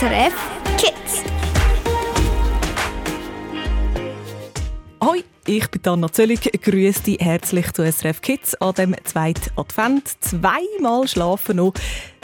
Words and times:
SRF 0.00 0.32
Kids. 0.78 1.22
Hoi, 5.04 5.22
ich 5.44 5.68
bin 5.68 5.92
Anna 5.92 6.10
Zöllig. 6.10 6.40
Grüße 6.40 7.02
dich 7.02 7.20
herzlich 7.20 7.70
zu 7.74 7.82
SRF 7.84 8.22
Kids 8.22 8.54
an 8.62 8.72
dem 8.76 8.96
zweiten 9.04 9.50
Advent. 9.56 10.08
Zweimal 10.22 11.06
schlafen 11.06 11.58
noch, 11.58 11.74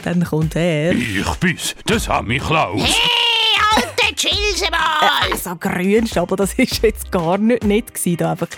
dann 0.05 0.25
kommt 0.25 0.57
er. 0.57 0.93
Ich 0.93 1.31
bin's, 1.39 1.75
das 1.85 2.09
hat 2.09 2.25
mich 2.25 2.43
Klaus. 2.43 2.81
Hey, 2.81 3.61
Alter, 3.75 4.17
chill's 4.17 4.63
mal! 4.71 5.11
Also 5.31 5.55
grünst, 5.57 6.17
aber 6.17 6.37
das 6.37 6.55
ist 6.55 6.83
jetzt 6.83 7.13
gar 7.13 7.37
nicht 7.37 7.63
nett 7.63 7.93
gewesen, 7.93 8.17
da 8.17 8.31
einfach 8.31 8.49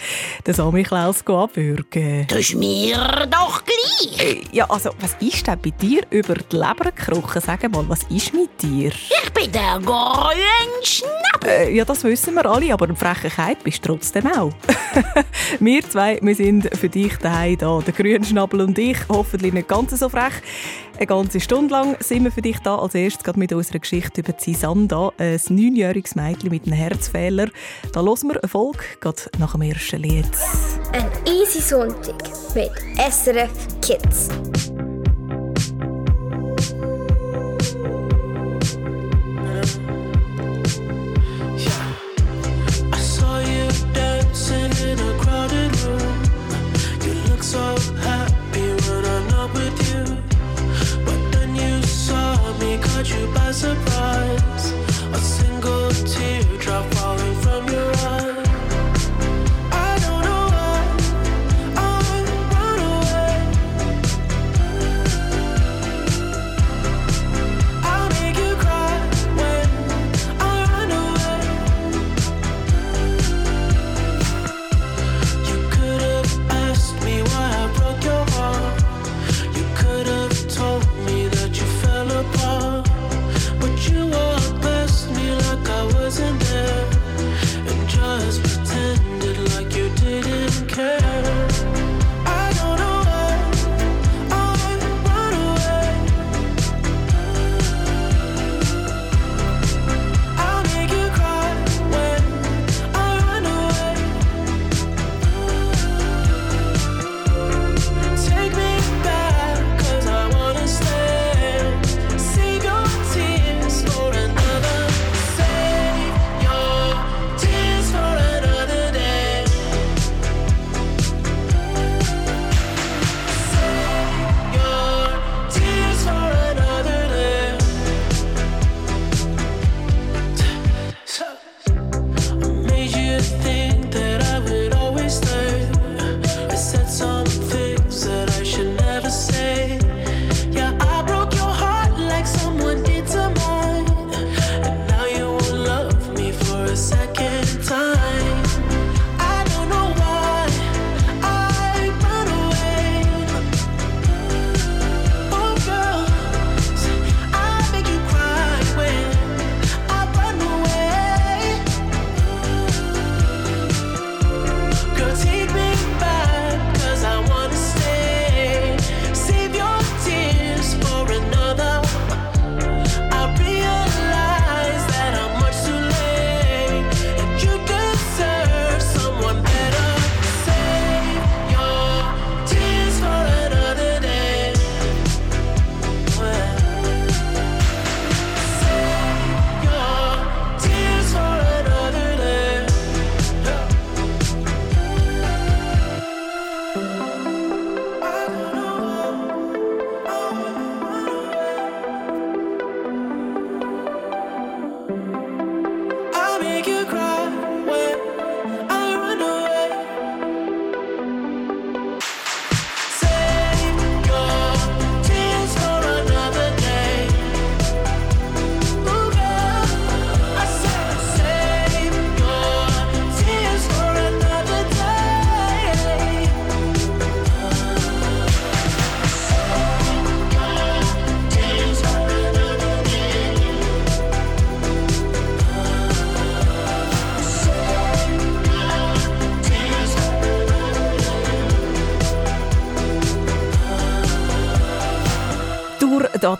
den 0.47 0.55
Sammy 0.55 0.85
Klaus 0.85 1.27
abwürgen. 1.27 2.25
Das 2.29 2.39
ist 2.39 2.55
mir 2.55 3.27
doch 3.29 3.65
gleich. 3.65 3.88
Äh, 4.19 4.43
Ja, 4.53 4.67
also 4.69 4.91
was 5.01 5.17
ist 5.21 5.47
denn 5.47 5.59
bei 5.61 5.71
dir 5.71 6.03
über 6.11 6.35
die 6.35 6.57
Leber 6.57 6.91
gekrochen? 6.95 7.41
Sag 7.45 7.71
mal, 7.71 7.89
was 7.89 8.03
ist 8.05 8.33
mit 8.33 8.61
dir? 8.63 8.91
Ich 8.91 9.33
bin 9.33 9.51
der 9.53 9.79
grüne 9.85 10.83
Schnabel. 10.83 11.49
Äh, 11.49 11.75
ja, 11.75 11.85
das 11.85 12.05
wissen 12.05 12.35
wir 12.35 12.47
alle, 12.47 12.73
aber 12.73 12.87
eine 12.87 12.97
Frechheit 12.97 13.63
bist 13.63 13.85
du 13.85 13.93
trotzdem 13.93 14.27
auch. 14.27 14.53
wir 15.61 15.89
zwei, 15.89 16.19
wir 16.23 16.35
sind 16.35 16.75
für 16.77 16.89
dich 16.89 17.17
daheim 17.17 17.59
da, 17.59 17.81
der 17.81 17.95
Grünschnabel 17.95 18.61
und 18.63 18.79
ich, 18.79 18.99
hoffentlich 19.09 19.53
nicht 19.53 19.69
ganz 19.69 19.99
so 19.99 20.09
frech. 20.09 20.35
Eine 20.99 21.07
ganze 21.07 21.39
Stunde 21.39 21.73
lang 21.73 21.97
sind 22.01 22.25
wir 22.25 22.33
für 22.33 22.43
dich 22.43 22.59
da. 22.59 22.77
Als 22.77 22.97
erstes 22.97 23.23
gerade 23.23 23.39
mit 23.39 23.53
unserer 23.53 23.79
Geschichte 23.79 24.21
über 24.21 24.35
Sisanda, 24.37 25.13
ein 25.17 25.39
neunjähriges 25.49 26.17
Mädchen 26.17 26.51
mit 26.51 26.67
einem 26.67 26.73
Herzfehler. 26.73 27.51
Da 27.93 28.03
hören 28.03 28.29
wir 28.29 28.43
eine 28.43 28.49
Folge, 28.49 28.81
gerade 29.01 29.23
nach 29.39 29.53
dem 29.53 29.63
ersten 29.63 30.03
Lied. 30.03 30.27
Ein 30.93 31.09
easy 31.25 31.61
Sonntag 31.61 32.17
mit 32.53 32.73
SRF 32.99 33.53
Kids. 33.81 34.29
I 42.91 43.01
saw 47.41 48.38
caught 52.77 53.09
you 53.09 53.27
by 53.33 53.51
surprise. 53.51 54.73
A 55.13 55.19
single 55.19 55.91
teardrop 55.91 56.85
falling 56.95 57.28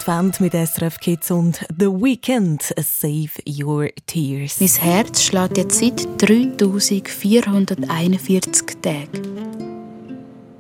Advent 0.09 0.41
mit 0.41 0.55
SRF 0.55 0.99
Kids 1.01 1.31
und 1.31 1.67
The 1.69 1.89
Weekend. 1.89 2.63
Save 2.63 3.29
Your 3.47 3.91
Tears. 4.07 4.59
Mein 4.59 4.71
Herz 4.71 5.23
schlägt 5.23 5.59
jetzt 5.59 5.81
seit 5.81 6.09
3441 6.23 8.81
Tagen. 8.81 9.21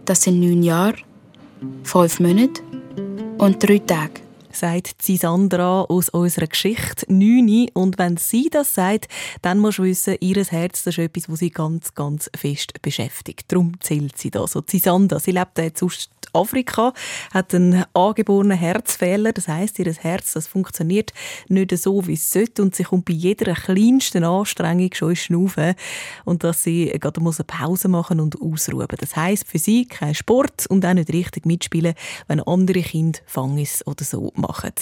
Das 0.04 0.24
sind 0.24 0.40
neun 0.40 0.62
Jahre, 0.62 0.98
fünf 1.82 2.20
Monate 2.20 2.60
und 3.38 3.66
drei 3.66 3.78
Tage. 3.78 4.20
sagt 4.52 5.00
Sandra 5.00 5.80
aus 5.84 6.10
unserer 6.10 6.48
Geschichte 6.48 7.06
9. 7.08 7.68
Und 7.72 7.96
wenn 7.96 8.18
sie 8.18 8.50
das 8.50 8.74
sagt, 8.74 9.08
dann 9.40 9.60
musst 9.60 9.78
du 9.78 9.84
wissen, 9.84 10.18
ihr 10.20 10.44
Herz 10.44 10.82
das 10.82 10.98
ist 10.98 11.04
etwas, 11.04 11.30
was 11.30 11.38
sie 11.38 11.48
ganz, 11.48 11.94
ganz 11.94 12.30
fest 12.36 12.82
beschäftigt. 12.82 13.50
Darum 13.50 13.80
zählt 13.80 14.18
sie 14.18 14.30
da 14.30 14.46
so. 14.46 14.62
Sie 14.66 14.78
Sandra, 14.78 15.18
sie 15.20 15.32
lebt 15.32 15.56
jetzt 15.56 15.78
sonst 15.78 16.10
Südafrika, 16.32 16.92
hat 17.32 17.54
einen 17.54 17.84
angeborenen 17.94 18.56
Herzfehler. 18.56 19.32
Das 19.32 19.48
heißt, 19.48 19.78
ihr 19.78 19.92
Herz 19.92 20.32
das 20.32 20.46
funktioniert 20.46 21.12
nicht 21.48 21.76
so, 21.76 22.06
wie 22.06 22.14
es 22.14 22.30
sollte 22.30 22.62
und 22.62 22.74
sie 22.74 22.84
kommt 22.84 23.06
bei 23.06 23.12
jeder 23.12 23.54
kleinsten 23.54 24.24
Anstrengung 24.24 24.90
schon 24.94 25.10
ins 25.10 25.20
Schnaufen 25.20 25.74
und 26.24 26.44
dass 26.44 26.62
sie 26.62 26.86
gerade 27.00 27.20
muss 27.20 27.40
eine 27.40 27.46
Pause 27.46 27.88
machen 27.88 28.20
und 28.20 28.40
ausruhen. 28.40 28.86
Das 28.98 29.16
heißt 29.16 29.46
für 29.46 29.58
sie 29.58 29.86
kein 29.86 30.14
Sport 30.14 30.66
und 30.68 30.84
auch 30.84 30.94
nicht 30.94 31.12
richtig 31.12 31.46
mitspielen, 31.46 31.94
wenn 32.26 32.40
andere 32.40 32.82
Kinder 32.82 33.18
Fangis 33.26 33.86
oder 33.86 34.04
so 34.04 34.32
machen. 34.34 34.72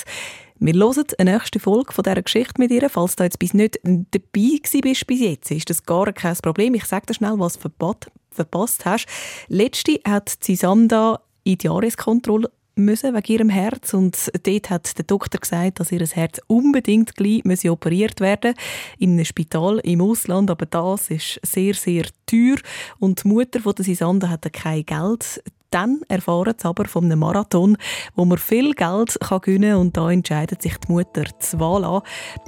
Wir 0.59 0.73
hören 0.73 1.05
eine 1.19 1.33
nächste 1.33 1.61
Folge 1.61 1.93
von 1.93 2.03
dieser 2.03 2.23
Geschichte 2.23 2.55
mit 2.59 2.71
ihr. 2.71 2.89
Falls 2.89 3.17
du 3.17 3.25
jetzt 3.25 3.39
bis 3.39 3.53
nicht 3.53 3.79
dabei 3.85 4.59
bist 4.81 5.07
bis 5.07 5.21
jetzt, 5.21 5.51
ist 5.51 5.69
das 5.69 5.85
gar 5.85 6.11
kein 6.13 6.37
Problem. 6.37 6.75
Ich 6.75 6.87
sage 6.87 7.07
dir 7.07 7.15
schnell, 7.15 7.39
was 7.39 7.59
verpasst 7.59 8.85
hast. 8.87 9.07
Letzte 9.49 10.01
hat 10.07 10.35
Sisanda 10.41 11.21
in 11.47 11.59
die 11.59 11.67
Jahreskontrolle 11.67 12.51
müssen 12.75 13.15
wegen 13.15 13.33
ihrem 13.33 13.49
Herz 13.49 13.95
und 13.95 14.31
dort 14.43 14.71
hat 14.71 14.99
der 14.99 15.05
Doktor 15.07 15.41
gesagt, 15.41 15.81
dass 15.81 15.93
ihr 15.93 16.05
Herz 16.07 16.41
unbedingt 16.47 17.17
gleich 17.17 17.43
müsse 17.45 17.71
operiert 17.71 18.21
werden 18.21 18.55
in 18.99 19.13
einem 19.13 19.25
Spital 19.25 19.79
im 19.79 20.03
Ausland, 20.03 20.51
aber 20.51 20.67
das 20.67 21.09
ist 21.11 21.41
sehr 21.43 21.73
sehr 21.73 22.05
teuer 22.27 22.57
und 22.99 23.25
die 23.25 23.29
Mutter 23.29 23.61
von 23.61 23.75
der 23.75 23.85
Sisanda 23.85 24.29
hatte 24.29 24.51
kein 24.51 24.85
Geld 24.85 25.43
dann 25.71 26.01
erfahren 26.09 26.55
sie 26.57 26.69
aber 26.69 26.85
von 26.87 27.05
einem 27.05 27.19
Marathon, 27.19 27.77
wo 28.15 28.25
man 28.25 28.39
viel 28.39 28.73
Geld 28.73 29.19
kann 29.21 29.41
gewinnen 29.41 29.73
kann. 29.73 29.81
Und 29.81 29.97
da 29.97 30.11
entscheidet 30.11 30.63
sich 30.63 30.77
die 30.79 30.93
Mutter 30.93 31.25
Wahl 31.59 31.85
an, 31.85 32.03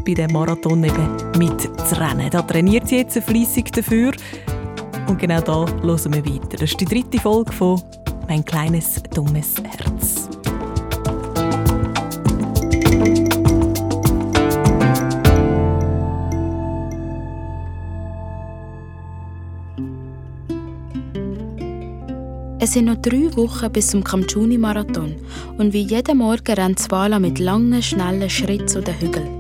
bei 0.07 0.15
dem 0.15 0.33
Marathon 0.33 0.85
eben 0.85 1.17
mitzurennen. 1.37 2.31
Da 2.31 2.43
trainiert 2.43 2.89
sie 2.89 2.99
jetzt 2.99 3.19
fleissig 3.19 3.73
dafür. 3.73 4.13
Und 5.09 5.19
genau 5.19 5.41
da 5.41 5.67
hören 5.83 6.15
wir 6.15 6.25
weiter. 6.25 6.57
Das 6.59 6.71
ist 6.71 6.81
die 6.81 6.85
dritte 6.85 7.19
Folge 7.19 7.53
von 7.53 7.83
«Mein 8.29 8.45
kleines, 8.45 9.03
dummes 9.15 9.55
Herz». 9.65 10.29
Es 22.61 22.75
sind 22.75 22.85
noch 22.85 22.97
drei 22.97 23.35
Wochen 23.37 23.73
bis 23.73 23.87
zum 23.87 24.05
Kamchuni-Marathon 24.05 25.15
und 25.57 25.73
wie 25.73 25.83
jeden 25.83 26.19
Morgen 26.19 26.53
rennt 26.53 26.79
Swala 26.79 27.19
mit 27.19 27.39
langen, 27.39 27.83
schnellen 27.83 28.29
Schritten 28.29 28.69
zu 28.69 28.83
den 28.83 29.01
Hügeln. 29.01 29.38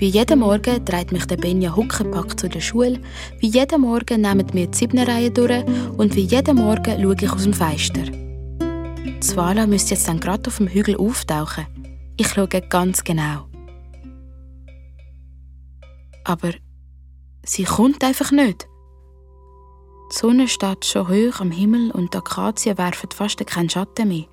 Wie 0.00 0.08
jeden 0.08 0.38
Morgen 0.38 0.82
dreht 0.86 1.12
mich 1.12 1.26
der 1.26 1.36
Benja 1.36 1.76
Huckepack 1.76 2.40
zu 2.40 2.48
der 2.48 2.62
Schule, 2.62 3.02
wie 3.38 3.48
jeden 3.48 3.82
Morgen 3.82 4.22
nehmen 4.22 4.50
wir 4.54 4.66
die 4.66 4.74
Siebnerreihe 4.74 5.30
durch 5.30 5.62
und 5.98 6.16
wie 6.16 6.22
jeden 6.22 6.56
Morgen 6.56 7.02
schaue 7.02 7.16
ich 7.20 7.30
aus 7.30 7.42
dem 7.42 7.52
Fenster. 7.52 8.10
Swala 9.22 9.66
müsste 9.66 9.90
jetzt 9.92 10.08
dann 10.08 10.18
gerade 10.18 10.48
auf 10.48 10.56
dem 10.56 10.68
Hügel 10.68 10.96
auftauchen. 10.96 11.66
Ich 12.16 12.28
schaue 12.28 12.48
ganz 12.48 13.04
genau. 13.04 13.46
Aber 16.24 16.52
sie 17.44 17.64
kommt 17.64 18.02
einfach 18.02 18.30
nicht. 18.30 18.66
Die 20.10 20.16
Sonne 20.16 20.48
steht 20.48 20.86
schon 20.86 21.08
hoch 21.08 21.40
am 21.40 21.50
Himmel 21.50 21.90
und 21.90 22.14
die 22.14 22.18
Akazien 22.18 22.78
werfen 22.78 23.10
fast 23.14 23.46
keinen 23.46 23.68
Schatten 23.68 24.08
mehr. 24.08 24.24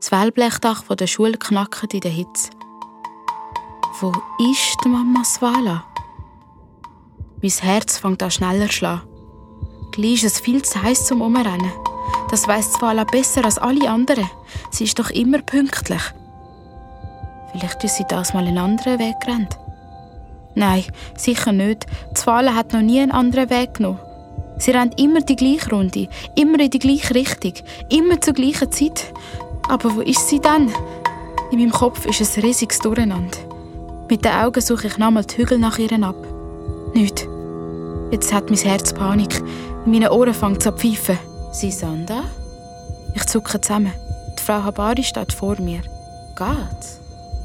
Das 0.00 0.10
Wellblechdach 0.10 0.82
der 0.96 1.06
Schule 1.06 1.38
knackt 1.38 1.94
in 1.94 2.00
der 2.00 2.10
Hitze. 2.10 2.50
Wo 3.98 4.12
ist 4.38 4.84
Mama 4.84 5.24
Svala? 5.24 5.84
Mein 7.40 7.50
Herz 7.50 7.96
fängt 7.96 8.22
an 8.22 8.30
schneller 8.30 8.66
zu 8.66 8.72
schlagen. 8.72 9.08
Gleich 9.92 10.22
ist 10.22 10.24
es 10.24 10.40
viel 10.40 10.62
zu 10.62 10.82
heiß 10.82 11.06
zum 11.06 11.22
Umrennen. 11.22 11.72
Das 12.30 12.46
weiss 12.46 12.74
Svala 12.74 13.04
besser 13.04 13.46
als 13.46 13.56
alle 13.56 13.88
anderen. 13.88 14.28
Sie 14.70 14.84
ist 14.84 14.98
doch 14.98 15.08
immer 15.08 15.38
pünktlich. 15.38 16.02
Vielleicht 17.52 17.84
ist 17.84 17.96
sie 17.96 18.04
das 18.06 18.34
mal 18.34 18.46
einen 18.46 18.58
anderen 18.58 18.98
Weg 18.98 19.18
gerannt. 19.20 19.56
Nein, 20.54 20.84
sicher 21.16 21.52
nicht. 21.52 21.86
Svala 22.14 22.54
hat 22.54 22.74
noch 22.74 22.82
nie 22.82 23.00
einen 23.00 23.12
anderen 23.12 23.48
Weg 23.48 23.74
genommen. 23.74 24.00
Sie 24.58 24.72
rennt 24.72 25.00
immer 25.00 25.22
die 25.22 25.36
gleiche 25.36 25.70
Runde, 25.70 26.10
immer 26.34 26.60
in 26.60 26.70
die 26.70 26.80
gleiche 26.80 27.14
Richtung, 27.14 27.54
immer 27.88 28.20
zur 28.20 28.34
gleichen 28.34 28.70
Zeit. 28.70 29.14
Aber 29.68 29.96
wo 29.96 30.02
ist 30.02 30.28
sie 30.28 30.40
dann? 30.40 30.70
In 31.50 31.60
meinem 31.60 31.72
Kopf 31.72 32.04
ist 32.04 32.20
ein 32.36 32.42
riesiges 32.42 32.80
Durcheinander. 32.80 33.45
Mit 34.08 34.24
den 34.24 34.32
Augen 34.32 34.60
suche 34.60 34.86
ich 34.86 34.98
nochmal 34.98 35.24
die 35.24 35.38
Hügel 35.38 35.58
nach 35.58 35.78
ihr 35.78 35.92
ab. 36.02 36.16
Nicht. 36.94 37.26
Jetzt 38.10 38.32
hat 38.32 38.50
mein 38.50 38.58
Herz 38.58 38.92
Panik. 38.92 39.42
In 39.84 39.92
meinen 39.92 40.08
Ohren 40.08 40.32
fängt 40.32 40.60
es 40.60 40.66
an 40.66 40.78
zu 40.78 40.80
pfeifen. 40.80 41.18
Sisanda? 41.52 42.24
Ich 43.14 43.26
zucke 43.26 43.60
zusammen. 43.60 43.92
Die 44.38 44.42
Frau 44.42 44.62
Habari 44.62 45.02
steht 45.02 45.32
vor 45.32 45.60
mir. 45.60 45.80
Geht's? 46.36 47.00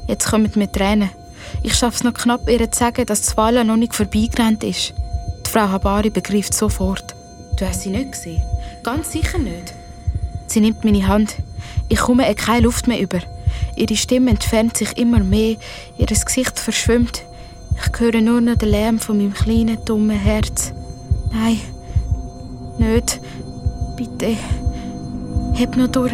Jetzt 0.06 0.30
kommen 0.30 0.52
mir 0.54 0.70
Tränen. 0.70 1.10
Ich 1.62 1.74
schaffe 1.74 1.96
es 1.96 2.04
noch 2.04 2.14
knapp, 2.14 2.48
ihr 2.48 2.70
zu 2.70 2.78
sagen, 2.78 3.06
dass 3.06 3.22
die 3.22 3.36
Walla 3.36 3.64
noch 3.64 3.76
nicht 3.76 3.94
vorbeigerannt 3.94 4.62
ist. 4.62 4.94
Frau 5.52 5.68
Habari 5.68 6.08
begreift 6.08 6.54
sofort. 6.54 7.14
Du 7.58 7.66
hast 7.66 7.82
sie 7.82 7.90
nicht 7.90 8.12
gesehen? 8.12 8.42
Ganz 8.82 9.12
sicher 9.12 9.36
nicht. 9.36 9.74
Sie 10.46 10.60
nimmt 10.60 10.82
meine 10.82 11.06
Hand. 11.06 11.34
Ich 11.90 11.98
komme 11.98 12.26
ihr 12.26 12.34
keine 12.34 12.62
Luft 12.62 12.88
mehr 12.88 12.98
über. 12.98 13.18
Ihre 13.76 13.96
Stimme 13.96 14.30
entfernt 14.30 14.76
sich 14.76 14.96
immer 14.96 15.20
mehr, 15.20 15.56
ihr 15.98 16.06
Gesicht 16.06 16.58
verschwimmt. 16.58 17.24
Ich 17.76 18.00
höre 18.00 18.20
nur 18.20 18.40
noch 18.40 18.56
den 18.56 18.68
Lärm 18.68 18.98
von 18.98 19.18
meinem 19.18 19.32
kleinen, 19.32 19.84
dummen 19.84 20.18
Herz. 20.18 20.72
Nein, 21.32 21.60
nicht. 22.78 23.20
Bitte, 23.96 24.36
heb 25.54 25.76
noch 25.76 25.88
durch. 25.88 26.12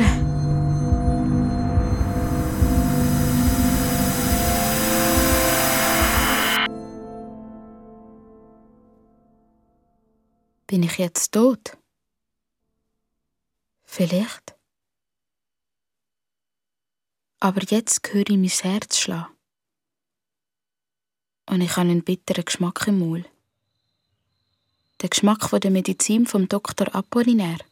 Bin 10.67 10.83
ich 10.83 10.99
jetzt 10.99 11.33
tot? 11.33 11.79
Vielleicht. 13.85 14.58
Aber 17.41 17.63
jetzt 17.69 18.01
höre 18.13 18.29
ich 18.29 18.37
mein 18.37 18.73
Herz 18.73 18.99
schlagen. 18.99 19.33
Und 21.49 21.61
ich 21.61 21.71
habe 21.77 21.89
einen 21.89 22.03
bitteren 22.03 22.45
Geschmack 22.45 22.87
im 22.89 22.99
Maul. 22.99 23.25
Der 25.01 25.09
Geschmack 25.09 25.49
von 25.49 25.61
der 25.61 25.71
Medizin 25.71 26.27
vom 26.27 26.49
Dr. 26.49 26.93
Apollinaire. 26.95 27.65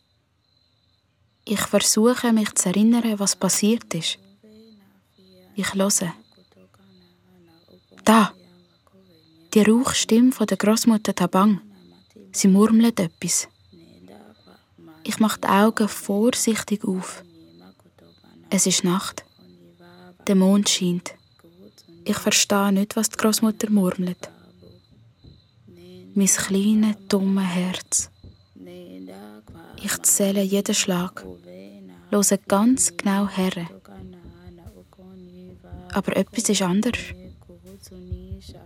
Ich 1.45 1.61
versuche 1.61 2.33
mich 2.33 2.55
zu 2.55 2.69
erinnern, 2.69 3.19
was 3.19 3.35
passiert 3.35 3.93
ist. 3.93 4.19
Ich 5.57 5.75
höre. 5.75 6.15
Da! 8.05 8.33
Die 9.53 9.63
Rauchstimme 9.63 10.31
von 10.31 10.47
der 10.47 10.59
Großmutter 10.59 11.15
Tabang. 11.15 11.61
Sie 12.31 12.49
murmelt 12.49 13.01
etwas. 13.01 13.49
Ich 15.03 15.19
mache 15.19 15.41
die 15.41 15.49
Augen 15.49 15.89
vorsichtig 15.89 16.85
auf. 16.85 17.25
Es 18.51 18.67
ist 18.67 18.85
Nacht. 18.85 19.26
Der 20.27 20.35
Mond 20.35 20.69
scheint. 20.69 21.15
Ich 22.05 22.17
verstehe 22.17 22.73
nicht, 22.73 22.97
was 22.97 23.11
die 23.11 23.17
Großmutter 23.17 23.71
murmelt. 23.71 24.31
Mein 26.15 26.27
kleines, 26.27 26.97
dummes 27.09 27.45
Herz. 27.45 28.11
Ich 29.83 30.03
zähle 30.03 30.43
jeden 30.43 30.75
Schlag, 30.75 31.25
höre 32.11 32.39
ganz 32.49 32.97
genau 32.97 33.29
her. 33.29 33.69
Aber 35.93 36.17
etwas 36.17 36.49
ist 36.49 36.63
anders. 36.63 36.99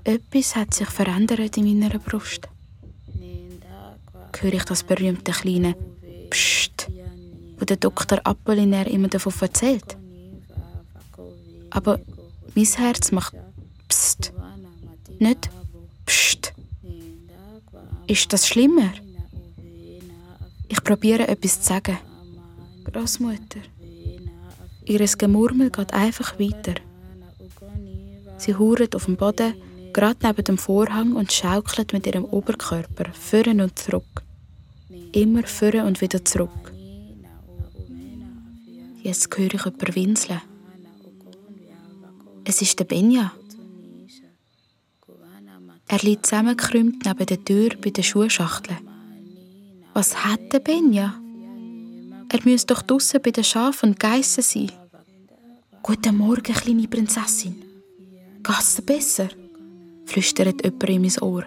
Etwas 0.04 0.56
hat 0.56 0.74
sich 0.74 0.88
verändert 0.88 1.56
in 1.56 1.78
meiner 1.78 1.98
Brust 1.98 2.48
höre 4.42 4.54
ich 4.54 4.64
das 4.64 4.82
berühmte 4.82 5.32
kleine 5.32 5.74
Psst, 6.30 6.90
wo 7.58 7.64
der 7.64 7.76
Dr. 7.76 8.20
Apollinaire 8.24 8.90
immer 8.90 9.08
davon 9.08 9.32
erzählt. 9.40 9.96
Aber 11.70 12.00
mein 12.54 12.64
Herz 12.64 13.12
macht 13.12 13.34
Psst, 13.88 14.32
nicht 15.18 15.50
Psst. 16.06 16.52
Ist 18.06 18.32
das 18.32 18.46
schlimmer? 18.46 18.92
Ich 20.68 20.82
probiere 20.82 21.28
etwas 21.28 21.62
zu 21.62 21.68
sagen. 21.68 21.98
Großmutter. 22.84 23.60
Ihres 24.84 25.18
Gemurmel 25.18 25.70
geht 25.70 25.92
einfach 25.92 26.38
weiter. 26.38 26.74
Sie 28.38 28.54
hauert 28.54 28.96
auf 28.96 29.04
dem 29.04 29.16
Boden, 29.16 29.54
gerade 29.92 30.18
neben 30.22 30.44
dem 30.44 30.58
Vorhang 30.58 31.14
und 31.14 31.32
schaukelt 31.32 31.92
mit 31.92 32.06
ihrem 32.06 32.24
Oberkörper 32.24 33.12
vorn 33.12 33.60
und 33.60 33.78
zurück 33.78 34.22
immer 35.12 35.46
vor 35.46 35.74
und 35.84 36.00
wieder 36.00 36.24
zurück. 36.24 36.72
Jetzt 39.02 39.36
höre 39.36 39.54
ich 39.54 39.64
jemanden 39.64 39.94
winseln. 39.94 40.40
Es 42.44 42.62
ist 42.62 42.78
der 42.78 42.84
Benja. 42.84 43.32
Er 45.88 45.98
liegt 45.98 46.26
zusammengekrümmt 46.26 47.04
neben 47.04 47.26
der 47.26 47.44
Tür 47.44 47.70
bei 47.82 47.90
der 47.90 48.02
Schuhschachtel. 48.02 48.76
Was 49.92 50.24
hat 50.24 50.52
der 50.52 50.60
Benja? 50.60 51.14
Er 52.28 52.40
müsse 52.44 52.66
doch 52.66 52.82
draussen 52.82 53.20
bei 53.22 53.32
den 53.32 53.44
Schafen 53.44 53.90
und 53.90 54.00
Geissen 54.00 54.42
sein. 54.42 54.72
Guten 55.82 56.16
Morgen, 56.16 56.54
kleine 56.54 56.86
Prinzessin. 56.86 57.56
Dir 58.46 58.82
besser? 58.82 59.28
flüstert 60.06 60.64
jemand 60.64 60.84
in 60.84 61.02
mein 61.02 61.18
Ohr. 61.20 61.44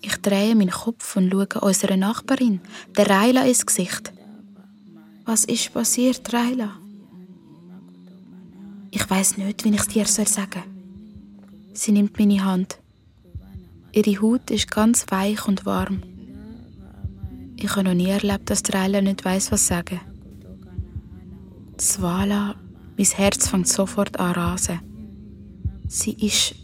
Ich 0.00 0.16
drehe 0.18 0.54
meinen 0.54 0.70
Kopf 0.70 1.16
und 1.16 1.30
schaue 1.30 1.60
unserer 1.60 1.96
Nachbarin, 1.96 2.60
der 2.96 3.10
Raila, 3.10 3.44
ins 3.44 3.66
Gesicht. 3.66 4.12
Was 5.24 5.44
ist 5.44 5.72
passiert, 5.74 6.32
Raila? 6.32 6.78
Ich 8.90 9.08
weiß 9.08 9.36
nicht, 9.38 9.64
wie 9.64 9.70
ich 9.70 9.80
es 9.80 9.88
dir 9.88 10.06
sagen 10.06 10.26
soll. 10.52 10.62
Sie 11.74 11.92
nimmt 11.92 12.18
meine 12.18 12.44
Hand. 12.44 12.78
Ihre 13.92 14.20
Haut 14.20 14.50
ist 14.50 14.70
ganz 14.70 15.06
weich 15.10 15.46
und 15.46 15.66
warm. 15.66 16.02
Ich 17.56 17.70
habe 17.70 17.84
noch 17.84 17.94
nie 17.94 18.08
erlebt, 18.08 18.50
dass 18.50 18.62
Raila 18.72 19.00
nicht 19.00 19.24
weiß, 19.24 19.52
was 19.52 19.66
sagen. 19.66 20.00
Swala, 21.80 22.56
mein 22.96 23.06
Herz 23.06 23.48
fängt 23.48 23.68
sofort 23.68 24.18
an 24.18 24.32
rasen. 24.32 24.80
Sie 25.86 26.12
ist 26.12 26.54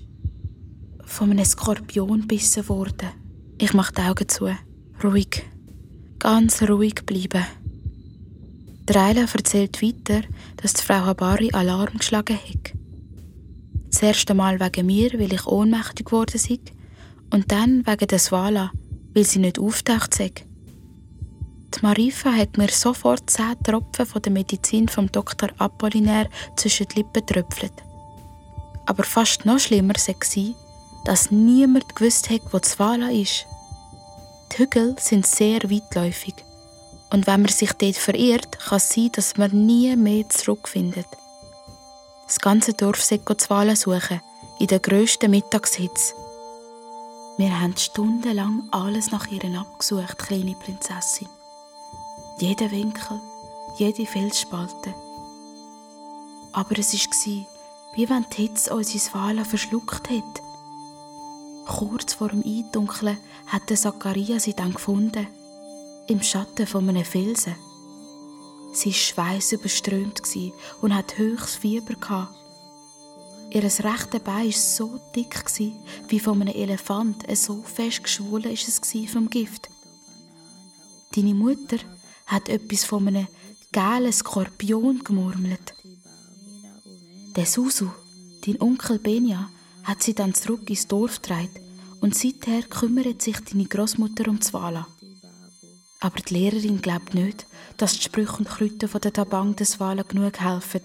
von 1.05 1.31
einem 1.31 1.45
Skorpion 1.45 2.23
gebissen 2.23 2.69
worden. 2.69 3.11
Ich 3.59 3.75
mache 3.75 3.93
die 3.93 4.03
Augen 4.03 4.29
zu. 4.29 4.51
Ruhig. 5.03 5.45
Ganz 6.19 6.63
ruhig 6.63 7.07
bleiben. 7.07 7.45
Dreila 8.87 9.23
erzählt 9.23 9.81
weiter, 9.81 10.21
dass 10.59 10.75
die 10.75 10.83
Frau 10.83 11.07
Habari 11.07 11.51
Alarm 11.53 11.97
geschlagen 11.97 12.37
hat. 12.37 12.75
Das 13.91 14.03
erste 14.03 14.35
Mal 14.35 14.61
wegen 14.61 14.87
mir, 14.87 15.13
weil 15.15 15.33
ich 15.33 15.47
ohnmächtig 15.47 16.07
geworden 16.07 16.39
bin, 16.47 16.61
und 17.33 17.51
dann 17.51 17.87
wegen 17.87 18.09
der 18.09 18.19
Swala, 18.19 18.73
weil 19.15 19.25
sie 19.25 19.39
nicht 19.39 19.59
auftaucht 19.59 20.21
ist. 20.21 20.45
Die 21.75 21.81
Marifa 21.81 22.31
hat 22.31 22.59
mir 22.59 22.69
sofort 22.69 23.31
zehn 23.31 23.57
Tropfen 23.65 24.05
von 24.05 24.21
der 24.21 24.33
Medizin 24.33 24.87
vom 24.87 25.11
Dr. 25.11 25.49
Apollinaire 25.59 26.29
zwischen 26.57 26.87
die 26.89 26.97
Lippen 26.97 27.25
getröpfelt. 27.27 27.73
Aber 28.87 29.03
fast 29.03 29.47
noch 29.47 29.59
schlimmer 29.59 29.95
war, 29.95 30.55
dass 31.07 31.31
niemand 31.31 31.97
gewusst 31.97 32.29
hat, 32.29 32.43
wo 32.53 32.59
Zwala 32.59 33.11
ist. 33.11 33.47
Die 34.53 34.59
Hügel 34.59 34.95
sind 34.99 35.27
sehr 35.27 35.63
weitläufig. 35.71 36.35
Und 37.11 37.27
wenn 37.27 37.43
man 37.43 37.51
sich 37.51 37.73
dort 37.73 37.97
verirrt, 37.97 38.59
kann 38.59 38.79
es 38.79 38.91
sein, 38.91 39.11
dass 39.13 39.37
man 39.37 39.51
nie 39.51 39.95
mehr 39.97 40.29
zurückfindet. 40.29 41.07
Das 42.27 42.41
ganze 42.41 42.73
Dorf 42.73 43.03
sollte 43.03 43.37
Zwala 43.37 43.77
suchen, 43.77 44.21
in 44.59 44.67
der 44.67 44.81
grössten 44.81 45.31
Mittagshitze. 45.31 46.15
Wir 47.37 47.61
haben 47.61 47.77
stundenlang 47.77 48.69
alles 48.71 49.11
nach 49.11 49.27
ihr 49.29 49.43
abgesucht, 49.59 50.19
kleine 50.19 50.55
Prinzessin. 50.55 51.29
Jeden 52.39 52.71
Winkel, 52.71 53.21
jede 53.77 54.07
Felsspalte. 54.07 54.95
Aber 56.53 56.79
es 56.79 56.95
war, 56.95 57.47
wie 57.95 58.09
wenn 58.09 58.27
die 58.31 58.43
Hitze 58.43 58.75
unsere 58.75 58.99
Swala 59.01 59.45
verschluckt 59.45 60.09
hätte. 60.09 60.43
Kurz 61.67 62.15
vor 62.15 62.29
dem 62.29 62.45
Eindunkeln 62.45 63.19
hat 63.47 63.69
der 63.69 63.77
Zachariah 63.77 64.39
sie 64.39 64.55
dann 64.55 64.75
gefunden. 64.75 65.27
Im 66.07 66.23
Schatten 66.23 66.67
von 66.67 66.87
einem 66.87 67.05
Felsen. 67.05 67.55
Sie 68.75 68.91
war 68.91 68.95
schweißüberströmt 68.95 70.21
und 70.83 70.95
hat 70.95 71.17
höchstes 71.17 71.57
Fieber. 71.57 72.29
Ihr 73.51 73.63
rechte 73.63 74.21
Bein 74.21 74.45
war 74.45 74.53
so 74.53 75.01
dick 75.17 75.43
wie 76.09 76.21
von 76.21 76.43
einem 76.43 76.55
Elefant, 76.55 77.25
so 77.35 77.63
fest 77.63 78.03
geschwollen 78.03 78.45
war 78.45 78.53
es 78.53 79.11
vom 79.11 79.31
Gift. 79.31 79.71
Deine 81.17 81.35
Mutter 81.35 81.79
hat 82.27 82.51
etwas 82.51 82.85
von 82.85 83.09
einem 83.09 83.27
gelben 83.73 84.13
Skorpion 84.13 85.03
gemurmelt. 85.03 85.75
Der 87.35 87.47
Susu, 87.47 87.89
dein 88.45 88.61
Onkel 88.61 88.99
Benja, 88.99 89.49
hat 89.85 90.03
sie 90.03 90.15
dann 90.15 90.35
zurück 90.35 90.69
ins 90.69 90.87
Dorf 90.87 91.23
getragen 91.23 91.49
und 92.03 92.15
seither 92.15 92.63
kümmert 92.65 93.23
sich 93.23 93.41
deine 93.41 93.65
Großmutter 93.65 94.29
um 94.29 94.43
Zwala. 94.43 94.87
Aber 96.05 96.21
die 96.21 96.35
Lehrerin 96.35 96.83
glaubt 96.83 97.15
nicht, 97.15 97.47
dass 97.79 97.95
die 97.95 98.03
Sprüche 98.03 98.37
und 98.37 98.47
Kräuter 98.47 98.89
von 98.89 99.01
der 99.01 99.15
Tabang 99.15 99.57
des 99.57 99.71
Zwala 99.71 100.03
genug 100.03 100.39
helfen. 100.39 100.83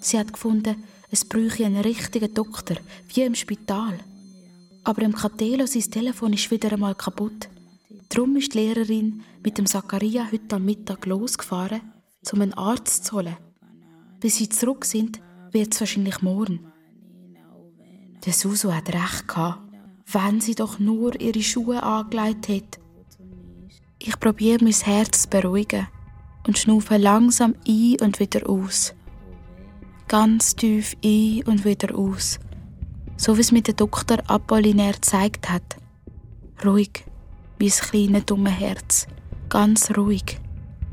Sie 0.00 0.18
hat 0.18 0.32
gefunden, 0.32 0.84
es 1.10 1.26
bräuchte 1.26 1.66
einen 1.66 1.82
richtigen 1.82 2.32
Doktor, 2.32 2.78
wie 3.12 3.24
im 3.24 3.34
Spital. 3.34 3.98
Aber 4.84 5.02
im 5.02 5.12
Catelo 5.12 5.66
sein 5.66 5.90
Telefon 5.90 6.32
ist 6.32 6.50
wieder 6.50 6.72
einmal 6.72 6.94
kaputt. 6.94 7.50
Darum 8.08 8.36
ist 8.36 8.54
die 8.54 8.58
Lehrerin 8.60 9.22
mit 9.44 9.58
dem 9.58 9.66
Zachariah 9.66 10.32
heute 10.32 10.56
am 10.56 10.64
Mittag 10.64 11.04
losgefahren, 11.04 11.82
um 12.32 12.40
einen 12.40 12.54
Arzt 12.54 13.04
zu 13.04 13.16
holen. 13.16 13.36
Bis 14.18 14.36
sie 14.36 14.48
zurück 14.48 14.86
sind, 14.86 15.20
wird 15.52 15.74
es 15.74 15.80
wahrscheinlich 15.80 16.22
morgen. 16.22 16.72
Der 18.24 18.32
Susu 18.32 18.72
hat 18.72 18.88
recht 18.88 19.28
gehabt, 19.28 19.60
wenn 20.10 20.40
sie 20.40 20.54
doch 20.54 20.78
nur 20.78 21.20
ihre 21.20 21.42
Schuhe 21.42 21.82
angelegt 21.82 22.48
hat. 22.48 22.85
Ich 23.98 24.20
probiere 24.20 24.62
mein 24.62 24.72
Herz 24.72 25.22
zu 25.22 25.28
beruhigen 25.28 25.88
und 26.46 26.58
schnaufe 26.58 26.96
langsam 26.96 27.54
ein 27.66 27.96
und 28.00 28.20
wieder 28.20 28.48
aus. 28.48 28.94
Ganz 30.08 30.54
tief 30.54 30.96
ein 31.04 31.42
und 31.46 31.64
wieder 31.64 31.96
aus. 31.96 32.38
So 33.16 33.36
wie 33.36 33.40
es 33.40 33.52
mir 33.52 33.62
der 33.62 33.74
Doktor 33.74 34.18
Apollinaire 34.26 34.92
gezeigt 34.92 35.48
hat. 35.48 35.76
Ruhig, 36.64 37.04
mein 37.58 37.70
kleines 37.70 38.26
dummes 38.26 38.52
Herz. 38.52 39.06
Ganz 39.48 39.90
ruhig. 39.96 40.38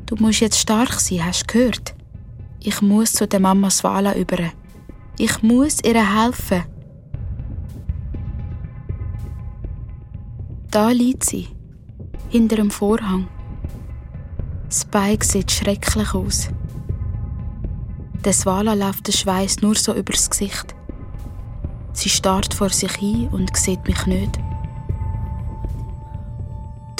Du 0.06 0.16
musst 0.16 0.40
jetzt 0.40 0.60
stark 0.60 1.00
sein, 1.00 1.26
hast 1.26 1.44
du 1.44 1.54
gehört? 1.54 1.96
Ich 2.60 2.82
muss 2.82 3.14
zu 3.14 3.28
der 3.28 3.40
Mama 3.40 3.70
Swala 3.70 4.16
über. 4.16 4.38
Ich 5.18 5.44
muss 5.44 5.80
ihr 5.84 6.22
helfen. 6.22 6.64
Da 10.72 10.90
liegt 10.90 11.24
sie, 11.26 11.50
hinter 12.34 12.56
dem 12.56 12.72
Vorhang. 12.72 13.28
Spike 14.68 15.24
sieht 15.24 15.52
schrecklich 15.52 16.16
aus. 16.16 16.50
Der 18.26 18.34
Swala 18.34 18.74
läuft 18.74 19.06
der 19.06 19.12
Schweiß 19.12 19.62
nur 19.62 19.76
so 19.76 19.94
übers 19.94 20.32
Gesicht. 20.32 20.74
Sie 21.92 22.10
starrt 22.10 22.52
vor 22.56 22.70
sich 22.70 22.94
hin 22.94 23.28
und 23.28 23.56
sieht 23.56 23.88
mich 23.88 24.08
nicht. 24.08 24.40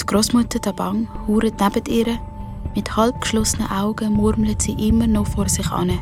Die 0.00 0.06
Großmutter 0.06 0.60
Tabang 0.60 1.08
hauert 1.26 1.58
neben 1.58 1.92
ihr. 1.92 2.16
Mit 2.76 2.96
halb 2.96 3.20
geschlossenen 3.20 3.68
Augen 3.72 4.12
murmelt 4.12 4.62
sie 4.62 4.74
immer 4.74 5.08
noch 5.08 5.26
vor 5.26 5.48
sich 5.48 5.68
an. 5.72 5.98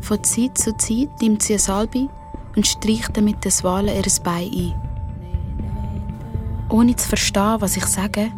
Von 0.00 0.24
Zeit 0.24 0.58
zu 0.58 0.76
Zeit 0.78 1.10
nimmt 1.20 1.44
sie 1.44 1.52
eine 1.52 1.60
Salbe 1.60 2.08
und 2.56 2.66
streicht 2.66 3.16
damit 3.16 3.44
den 3.44 3.52
Swala 3.52 3.92
ihr 3.92 4.02
Bein 4.24 4.50
ein. 4.52 4.87
Ohne 6.70 6.94
zu 6.96 7.08
verstehen, 7.08 7.60
was 7.60 7.76
ich 7.78 7.86
sage, 7.86 8.30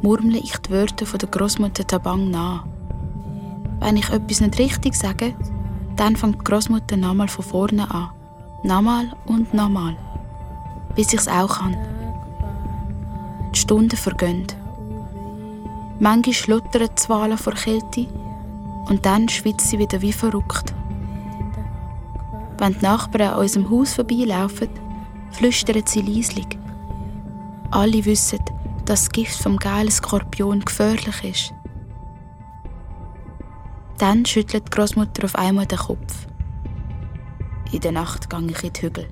murmle 0.00 0.38
ich 0.38 0.56
die 0.58 0.70
Wörter 0.70 1.06
von 1.06 1.18
der 1.18 1.28
Großmutter 1.28 1.84
Tabang 1.84 2.30
nach. 2.30 2.64
Wenn 3.80 3.96
ich 3.96 4.08
etwas 4.10 4.40
nicht 4.40 4.58
richtig 4.58 4.94
sage, 4.94 5.34
dann 5.96 6.14
fängt 6.14 6.40
die 6.40 6.44
Großmutter 6.44 6.96
nochmal 6.96 7.26
von 7.26 7.44
vorne 7.44 7.90
an. 7.90 8.10
Nochmal 8.62 9.12
und 9.26 9.52
nochmal. 9.52 9.96
Bis 10.94 11.12
ich 11.12 11.20
es 11.20 11.28
auch 11.28 11.58
kann. 11.58 11.76
Die 13.52 13.58
Stunden 13.58 13.96
vergehen. 13.96 14.46
Manchmal 15.98 16.34
schluttern 16.34 16.88
die 16.96 17.08
Wale 17.08 17.36
vor 17.36 17.54
Kälte 17.54 18.06
und 18.88 19.04
dann 19.04 19.28
schwitzt 19.28 19.70
sie 19.70 19.78
wieder 19.80 20.00
wie 20.00 20.12
verrückt. 20.12 20.72
Wenn 22.58 22.74
die 22.74 22.82
Nachbarn 22.82 23.32
an 23.32 23.40
unserem 23.40 23.68
Haus 23.68 23.94
vorbeilaufen, 23.94 24.68
flüstern 25.32 25.82
sie 25.86 26.02
leislich. 26.02 26.58
Alle 27.74 28.04
wissen, 28.04 28.38
dass 28.84 29.06
das 29.06 29.10
Gift 29.10 29.42
vom 29.42 29.56
geilen 29.56 29.90
Skorpion 29.90 30.64
gefährlich 30.64 31.24
ist. 31.24 31.54
Dann 33.98 34.24
schüttelt 34.24 34.68
die 34.68 34.70
Großmutter 34.70 35.24
auf 35.24 35.34
einmal 35.34 35.66
den 35.66 35.78
Kopf. 35.78 36.28
In 37.72 37.80
der 37.80 37.90
Nacht 37.90 38.30
gehe 38.30 38.46
ich 38.46 38.62
in 38.62 38.72
die 38.72 38.80
Hügel. 38.80 39.08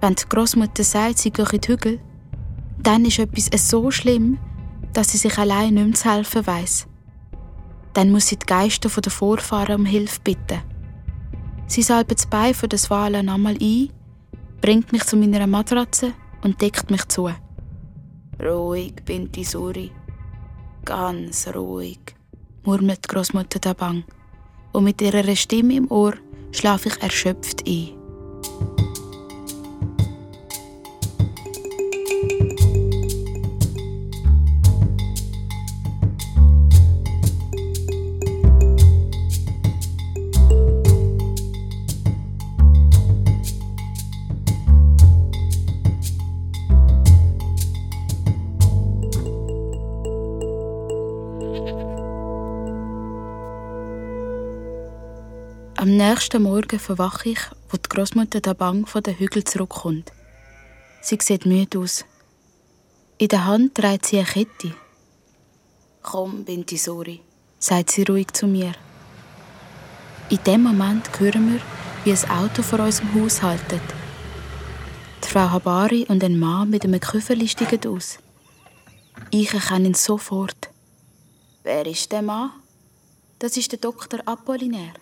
Wenn 0.00 0.16
die 0.16 0.28
Großmutter 0.28 0.82
sagt, 0.82 1.18
sie 1.18 1.30
gehe 1.30 1.46
in 1.48 1.60
die 1.60 1.68
Hügel, 1.68 2.00
dann 2.82 3.04
ist 3.04 3.20
etwas 3.20 3.68
so 3.68 3.92
schlimm, 3.92 4.36
dass 4.94 5.12
sie 5.12 5.18
sich 5.18 5.38
allein 5.38 5.74
nicht 5.74 5.86
mehr 5.86 5.94
zu 5.94 6.10
helfen 6.10 6.44
weiss. 6.48 6.88
Dann 7.92 8.10
muss 8.10 8.26
sie 8.26 8.36
die 8.36 8.46
Geister 8.46 8.88
der 8.88 9.12
Vorfahren 9.12 9.76
um 9.76 9.86
Hilfe 9.86 10.18
bitten. 10.24 10.60
Sie 11.68 11.82
salbt 11.82 12.10
das 12.10 12.26
Bein 12.26 12.52
von 12.52 12.68
der 12.68 12.80
Wale 12.88 13.18
einmal 13.18 13.56
ein, 13.62 13.90
bringt 14.60 14.90
mich 14.90 15.04
zu 15.04 15.16
meiner 15.16 15.46
Matratze 15.46 16.14
und 16.42 16.60
deckt 16.60 16.90
mich 16.90 17.06
zu. 17.08 17.30
Ruhig, 18.40 19.04
Binti 19.04 19.44
Suri. 19.44 19.90
Ganz 20.84 21.46
ruhig, 21.54 22.00
murmelt 22.64 23.08
Großmutter 23.08 23.60
Dabang. 23.60 24.04
Und 24.72 24.84
mit 24.84 25.00
ihrer 25.00 25.36
Stimme 25.36 25.76
im 25.76 25.90
Ohr 25.90 26.14
schlafe 26.50 26.88
ich 26.88 27.02
erschöpft 27.02 27.66
ein. 27.68 27.90
Nächsten 56.08 56.42
Morgen 56.42 56.80
verwache 56.80 57.28
ich, 57.28 57.38
wo 57.70 57.76
die 57.76 57.88
Großmutter 57.88 58.40
Dabang 58.40 58.86
von 58.86 59.02
den 59.02 59.18
Hügel 59.18 59.44
zurückkommt. 59.44 60.10
Sie 61.00 61.18
sieht 61.20 61.46
müde 61.46 61.78
aus. 61.78 62.04
In 63.18 63.28
der 63.28 63.46
Hand 63.46 63.76
trägt 63.76 64.06
sie 64.06 64.18
eine 64.18 64.26
Kette. 64.26 64.74
Komm, 66.02 66.44
Binti 66.44 66.76
Sori, 66.76 67.20
sagt 67.60 67.92
sie 67.92 68.02
ruhig 68.02 68.32
zu 68.32 68.48
mir. 68.48 68.72
In 70.28 70.42
dem 70.44 70.64
Moment 70.64 71.08
hören 71.20 71.52
wir, 71.52 71.60
wie 72.04 72.12
ein 72.12 72.30
Auto 72.30 72.62
vor 72.62 72.80
unserem 72.80 73.14
Haus 73.14 73.40
haltet. 73.42 73.82
Die 75.22 75.28
Frau 75.28 75.50
Habari 75.50 76.04
und 76.08 76.24
ein 76.24 76.38
Mann 76.38 76.70
mit 76.70 76.84
einem 76.84 76.98
Küferli 76.98 77.46
steigen 77.46 77.86
aus. 77.86 78.18
Ich 79.30 79.54
erkenne 79.54 79.88
ihn 79.88 79.94
sofort. 79.94 80.70
Wer 81.62 81.86
ist 81.86 82.10
der 82.10 82.22
Mann? 82.22 82.50
Das 83.38 83.56
ist 83.56 83.70
der 83.70 83.78
Doktor 83.78 84.20
Apollinaire. 84.24 84.94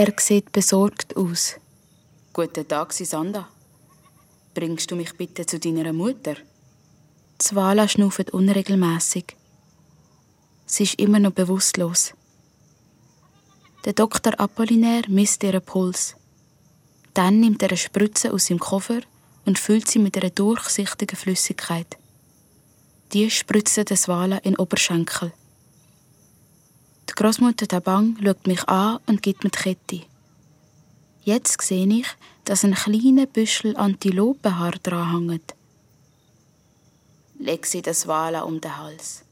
Er 0.00 0.14
sieht 0.18 0.52
besorgt 0.52 1.16
aus. 1.16 1.56
Guten 2.32 2.68
Tag, 2.68 2.92
Sisanda. 2.92 3.48
Bringst 4.54 4.88
du 4.92 4.94
mich 4.94 5.12
bitte 5.16 5.44
zu 5.44 5.58
deiner 5.58 5.92
Mutter? 5.92 6.36
Zwala 7.38 7.88
schnauft 7.88 8.30
unregelmäßig. 8.30 9.34
Sie 10.66 10.84
ist 10.84 11.00
immer 11.00 11.18
noch 11.18 11.32
bewusstlos. 11.32 12.14
Der 13.84 13.92
Doktor 13.92 14.38
Apollinaire 14.38 15.10
misst 15.10 15.42
ihren 15.42 15.62
Puls. 15.62 16.14
Dann 17.12 17.40
nimmt 17.40 17.60
er 17.64 17.70
eine 17.70 17.76
Spritze 17.76 18.32
aus 18.32 18.46
seinem 18.46 18.60
Koffer 18.60 19.00
und 19.46 19.58
füllt 19.58 19.88
sie 19.88 19.98
mit 19.98 20.16
einer 20.16 20.30
durchsichtigen 20.30 21.16
Flüssigkeit. 21.16 21.98
Die 23.12 23.28
spritzt 23.32 23.88
Swala 23.96 24.36
in 24.36 24.52
den 24.52 24.58
Oberschenkel. 24.60 25.32
Großmutter 27.18 27.66
Tabang 27.66 28.16
schaut 28.22 28.46
mich 28.46 28.62
an 28.68 29.00
und 29.08 29.24
gibt 29.24 29.42
mir 29.42 29.50
die 29.50 29.58
Kette. 29.58 30.06
Jetzt 31.24 31.60
sehe 31.62 31.88
ich, 31.88 32.06
dass 32.44 32.62
ein 32.62 32.74
kleiner 32.74 33.26
Büschel 33.26 33.76
Antilopenhaar 33.76 34.76
dranhängt. 34.84 35.52
Leg 37.40 37.66
sie 37.66 37.82
das 37.82 38.06
Wala 38.06 38.42
um 38.42 38.60
den 38.60 38.76
Hals. 38.76 39.24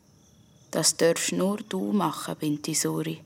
Das 0.72 0.96
darfst 0.96 1.30
nur 1.30 1.58
du 1.58 1.92
machen, 1.92 2.34
Binti 2.40 2.74
Suri. 2.74 3.20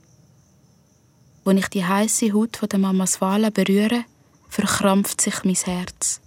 Wenn 1.47 1.57
ich 1.57 1.69
die 1.69 1.87
heiße 1.87 2.35
Haut 2.35 2.59
von 2.59 2.69
der 2.69 2.81
Mama 2.81 3.07
Swala 3.07 3.49
berühre, 3.49 4.05
verkrampft 4.50 5.23
sich 5.23 5.43
mein 5.43 5.55
Herz. 5.55 6.21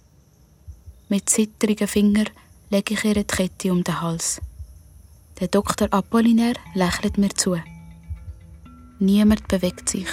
Mit 1.08 1.30
zittrigen 1.30 1.86
Fingern 1.86 2.30
lege 2.68 2.94
ich 2.94 3.04
ihr 3.04 3.14
die 3.14 3.22
Kette 3.22 3.70
um 3.70 3.84
den 3.84 4.00
Hals. 4.00 4.40
Der 5.38 5.46
Doktor 5.46 5.86
Apollinaire 5.92 6.58
lächelt 6.74 7.16
mir 7.16 7.32
zu. 7.32 7.60
Niemand 9.04 9.46
bewegt 9.48 9.90
sich. 9.90 10.06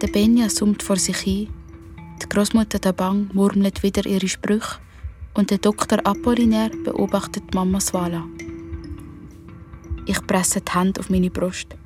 Der 0.00 0.06
Benja 0.06 0.48
summt 0.48 0.82
vor 0.82 0.96
sich 0.96 1.18
hin, 1.18 1.48
die 2.22 2.28
Großmutter 2.30 2.80
Tabang 2.80 3.28
murmelt 3.34 3.82
wieder 3.82 4.06
ihre 4.06 4.26
Sprüche 4.26 4.78
und 5.34 5.50
der 5.50 5.58
Doktor 5.58 5.98
Apollinaire 6.06 6.74
beobachtet 6.74 7.54
Mama 7.54 7.78
Swala. 7.78 8.24
Ich 10.06 10.26
presse 10.26 10.62
die 10.62 10.72
Hände 10.72 10.98
auf 10.98 11.10
meine 11.10 11.28
Brust. 11.28 11.76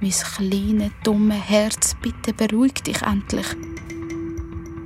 Mein 0.00 0.10
kleines, 0.10 0.92
dummes 1.04 1.42
Herz, 1.46 1.94
bitte 2.00 2.32
beruhig 2.32 2.72
dich 2.82 3.02
endlich. 3.02 3.46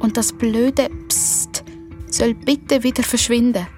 Und 0.01 0.17
das 0.17 0.33
blöde 0.33 0.91
Psst 1.07 1.63
soll 2.11 2.35
bitte 2.35 2.83
wieder 2.83 3.05
verschwinden. 3.05 3.69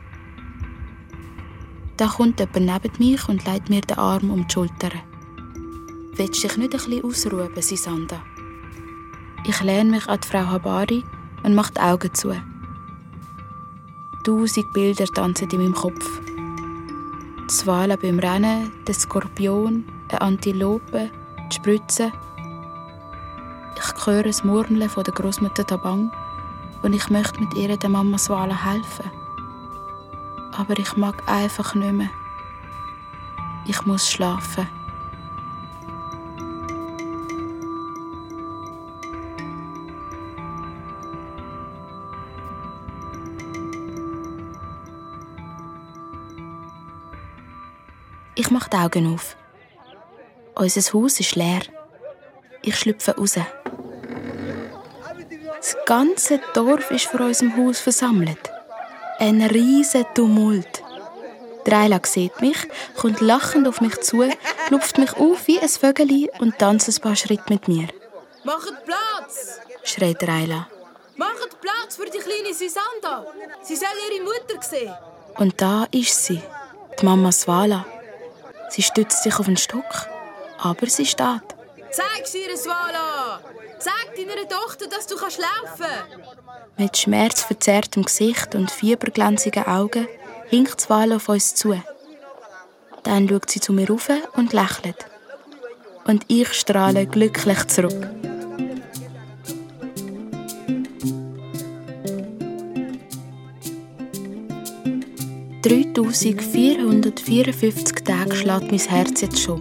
Da 1.99 2.07
kommt 2.07 2.41
jemand 2.41 2.61
neben 2.61 3.11
mich 3.11 3.29
und 3.29 3.45
legt 3.45 3.69
mir 3.69 3.83
den 3.83 3.99
Arm 3.99 4.31
um 4.31 4.47
die 4.47 4.55
Schulter. 4.55 4.91
Willst 6.19 6.43
du 6.43 6.49
dich 6.49 6.57
nicht 6.57 6.73
ein 6.73 6.79
bisschen 6.79 7.05
ausruhen, 7.05 7.51
Sisanda? 7.61 8.23
Ich 9.45 9.61
lehne 9.61 9.91
mich 9.91 10.09
an 10.09 10.19
die 10.19 10.27
Frau 10.27 10.47
Habari 10.47 11.05
und 11.43 11.55
mache 11.55 11.75
die 11.75 11.81
Augen 11.81 12.15
zu. 12.15 12.35
Tausend 14.25 14.73
Bilder 14.73 15.05
tanzen 15.05 15.51
in 15.51 15.61
meinem 15.61 15.75
Kopf. 15.75 16.23
Die 16.27 17.53
Swala 17.53 17.97
beim 17.97 18.19
Rennen, 18.19 18.73
der 18.87 18.95
Skorpion, 18.95 19.85
eine 20.09 20.21
Antilope, 20.23 21.11
die 21.51 21.55
Spritze. 21.55 22.11
Ich 23.77 24.07
höre 24.07 24.23
das 24.23 24.43
Murmeln 24.43 24.89
von 24.89 25.05
der 25.05 25.13
Großmutter 25.13 25.67
Tabang 25.67 26.11
und 26.83 26.95
ich 26.95 27.11
möchte 27.11 27.41
mit 27.41 27.53
ihr 27.53 27.77
der 27.77 27.91
Mama 27.91 28.17
Swala 28.17 28.65
helfen. 28.65 29.11
Aber 30.57 30.79
ich 30.79 30.97
mag 30.97 31.23
einfach 31.29 31.75
nicht 31.75 31.93
mehr. 31.93 32.09
Ich 33.67 33.85
muss 33.85 34.11
schlafen. 34.11 34.67
Ich 48.67 48.73
mache 48.73 48.89
die 48.91 48.99
Augen 48.99 49.15
auf. 49.15 49.37
Unser 50.57 50.93
Haus 50.93 51.21
ist 51.21 51.37
leer. 51.37 51.61
Ich 52.63 52.77
schlüpfe 52.77 53.15
raus. 53.17 53.35
Das 55.57 55.77
ganze 55.87 56.41
Dorf 56.53 56.91
ist 56.91 57.07
vor 57.07 57.21
unserem 57.21 57.57
Haus 57.57 57.79
versammelt. 57.79 58.51
Ein 59.19 59.41
riesiger 59.43 60.13
Tumult. 60.15 60.83
Dreila 61.65 62.01
sieht 62.05 62.41
mich, 62.41 62.57
kommt 62.97 63.21
lachend 63.21 63.69
auf 63.69 63.81
mich 63.81 64.01
zu, 64.01 64.25
lupft 64.71 64.99
mich 64.99 65.13
auf 65.15 65.47
wie 65.47 65.61
ein 65.61 65.69
Vögeli 65.69 66.31
und 66.41 66.59
tanzt 66.59 66.89
ein 66.89 67.01
paar 67.01 67.17
Schritte 67.17 67.45
mit 67.49 67.69
mir. 67.69 67.89
Macht 68.43 68.85
Platz! 68.85 69.61
schreit 69.85 70.23
Dreila. 70.23 70.69
Macht 71.17 71.61
Platz 71.61 71.97
für 71.97 72.07
die 72.07 72.19
kleine 72.19 72.53
Sisanda! 72.53 73.27
Sie 73.63 73.77
soll 73.77 73.89
ihre 74.11 74.25
Mutter 74.25 74.61
sehen! 74.61 74.95
Und 75.37 75.61
da 75.61 75.87
ist 75.93 76.25
sie, 76.25 76.43
die 77.01 77.05
Mama 77.05 77.31
Swala. 77.31 77.87
Sie 78.69 78.83
stützt 78.83 79.23
sich 79.23 79.39
auf 79.39 79.47
einen 79.47 79.57
Stock, 79.57 80.09
aber 80.59 80.87
sie 80.87 81.07
steht. 81.07 81.43
Zeig 81.91 82.27
sie 82.27 82.43
ihr, 82.43 82.57
Swala! 82.57 83.41
Sag 83.79 84.15
deiner 84.17 84.49
Tochter, 84.49 84.87
dass 84.89 85.07
du 85.07 85.17
kannst 85.17 85.39
laufen 85.39 85.91
Mit 86.77 86.97
schmerzverzerrtem 86.97 88.05
Gesicht 88.05 88.55
und 88.55 88.71
fieberglänzigen 88.71 89.67
Augen 89.67 90.09
hinkt 90.49 90.81
Swala 90.81 91.17
auf 91.17 91.29
uns 91.29 91.55
zu. 91.55 91.81
Dann 93.03 93.29
schaut 93.29 93.51
sie 93.51 93.61
zu 93.61 93.73
mir 93.73 93.89
rauf 93.89 94.09
und 94.35 94.53
lächelt. 94.53 95.07
Und 96.07 96.25
ich 96.29 96.53
strahle 96.53 97.07
glücklich 97.07 97.67
zurück. 97.69 98.09
«3454 105.67 108.05
Tage 108.05 108.37
schlägt 108.37 108.71
mein 108.71 108.79
Herz 108.79 109.21
jetzt 109.21 109.41
schon. 109.41 109.61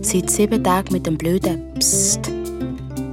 Seit 0.00 0.30
sieben 0.30 0.62
Tagen 0.62 0.92
mit 0.92 1.08
dem 1.08 1.18
blöden 1.18 1.74
Psst. 1.74 2.30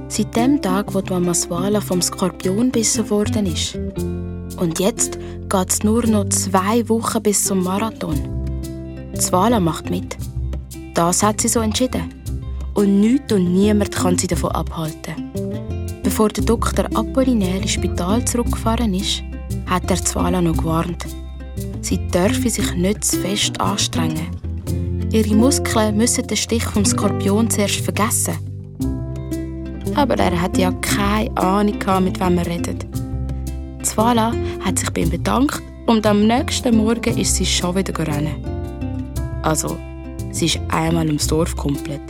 Seit 0.06 0.36
dem 0.36 0.62
Tag, 0.62 0.94
wo 0.94 1.00
die 1.00 1.12
Mama 1.12 1.34
Swala 1.34 1.80
vom 1.80 2.00
Skorpion 2.00 2.70
bissen 2.70 3.10
worden 3.10 3.46
ist. 3.46 3.74
Und 4.56 4.78
jetzt 4.78 5.18
geht 5.48 5.68
es 5.68 5.82
nur 5.82 6.06
noch 6.06 6.28
zwei 6.28 6.88
Wochen 6.88 7.24
bis 7.24 7.42
zum 7.42 7.64
Marathon. 7.64 8.14
Die 9.12 9.20
Swala 9.20 9.58
macht 9.58 9.90
mit. 9.90 10.16
Das 10.94 11.24
hat 11.24 11.40
sie 11.40 11.48
so 11.48 11.58
entschieden. 11.58 12.14
Und 12.74 13.00
nichts 13.00 13.32
und 13.32 13.52
niemand 13.52 13.96
kann 13.96 14.16
sie 14.16 14.28
davon 14.28 14.52
abhalten. 14.52 15.32
Bevor 16.04 16.28
der 16.28 16.44
Doktor 16.44 16.84
Apollinaire 16.94 17.62
ins 17.62 17.72
Spital 17.72 18.24
zurückgefahren 18.24 18.94
ist, 18.94 19.24
hat 19.66 19.90
er 19.90 19.96
Swala 19.96 20.40
noch 20.40 20.56
gewarnt. 20.56 21.04
Sie 21.88 21.98
dürfe 22.08 22.50
sich 22.50 22.74
nicht 22.74 23.04
zu 23.04 23.16
fest 23.20 23.60
anstrengen. 23.60 24.26
Ihre 25.12 25.36
Muskeln 25.36 25.96
müssen 25.96 26.26
den 26.26 26.36
Stich 26.36 26.64
vom 26.64 26.84
Skorpion 26.84 27.48
zuerst 27.48 27.76
vergessen. 27.76 28.34
Aber 29.94 30.18
er 30.18 30.42
hat 30.42 30.58
ja 30.58 30.72
keine 30.72 31.30
Ahnung, 31.36 31.78
mit 32.02 32.18
wem 32.18 32.38
er 32.38 32.46
redet. 32.48 32.84
Zwala 33.84 34.32
hat 34.64 34.80
sich 34.80 34.90
bei 34.90 35.02
ihm 35.02 35.10
bedankt 35.10 35.62
und 35.86 36.04
am 36.08 36.26
nächsten 36.26 36.76
Morgen 36.76 37.16
ist 37.18 37.36
sie 37.36 37.46
schon 37.46 37.76
wieder 37.76 37.96
rennen. 38.04 38.34
Also, 39.42 39.78
sie 40.32 40.46
ist 40.46 40.60
einmal 40.70 41.06
ums 41.06 41.28
Dorf 41.28 41.54
komplett. 41.54 42.02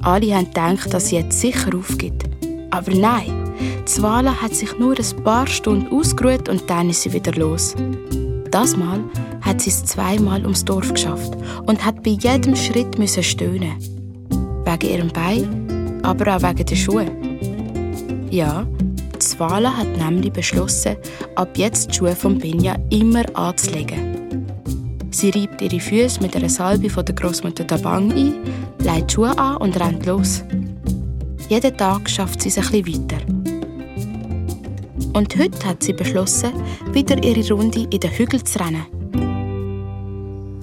Alle 0.00 0.34
haben 0.34 0.46
gedacht, 0.46 0.94
dass 0.94 1.08
sie 1.08 1.16
jetzt 1.16 1.38
sicher 1.38 1.76
aufgibt. 1.76 2.24
Aber 2.70 2.94
nein, 2.94 3.52
Zwala 3.84 4.40
hat 4.40 4.54
sich 4.54 4.78
nur 4.78 4.94
ein 4.98 5.24
paar 5.24 5.46
Stunden 5.46 5.94
ausgeruht 5.94 6.48
und 6.48 6.70
dann 6.70 6.88
ist 6.88 7.02
sie 7.02 7.12
wieder 7.12 7.32
los. 7.32 7.76
Das 8.50 8.76
Mal 8.76 9.00
hat 9.42 9.60
sie 9.60 9.70
es 9.70 9.84
zweimal 9.84 10.42
ums 10.42 10.64
Dorf 10.64 10.92
geschafft 10.92 11.36
und 11.66 11.84
hat 11.84 12.02
bei 12.02 12.10
jedem 12.10 12.56
Schritt 12.56 12.98
müssen 12.98 13.22
stöhnen. 13.22 13.76
Wegen 14.64 14.90
ihrem 14.90 15.08
Bein, 15.08 16.00
aber 16.02 16.36
auch 16.36 16.42
wegen 16.42 16.66
den 16.66 16.76
Schuhen. 16.76 18.28
Ja, 18.30 18.66
Zwala 19.20 19.76
hat 19.76 19.96
nämlich 19.96 20.32
beschlossen, 20.32 20.96
ab 21.36 21.56
jetzt 21.56 21.90
die 21.90 21.94
Schuhe 21.94 22.16
von 22.16 22.38
Binja 22.38 22.76
immer 22.90 23.24
anzulegen. 23.34 24.46
Sie 25.10 25.30
reibt 25.30 25.62
ihre 25.62 25.78
Füße 25.78 26.20
mit 26.20 26.34
einer 26.34 26.48
Salbe 26.48 26.90
von 26.90 27.04
der 27.04 27.14
Großmutter 27.14 27.66
Tabang 27.66 28.10
ein, 28.12 28.34
legt 28.78 29.10
die 29.10 29.14
Schuhe 29.14 29.36
an 29.38 29.58
und 29.58 29.78
rennt 29.78 30.06
los. 30.06 30.42
Jeden 31.48 31.76
Tag 31.76 32.08
schafft 32.08 32.42
sie 32.42 32.48
es 32.48 32.58
ein 32.58 32.82
bisschen 32.82 33.10
weiter. 33.10 33.59
Und 35.12 35.36
heute 35.36 35.66
hat 35.66 35.82
sie 35.82 35.92
beschlossen, 35.92 36.52
wieder 36.92 37.22
ihre 37.22 37.52
Runde 37.52 37.86
in 37.90 38.00
den 38.00 38.10
Hügel 38.10 38.44
zu 38.44 38.60
rennen. 38.60 38.86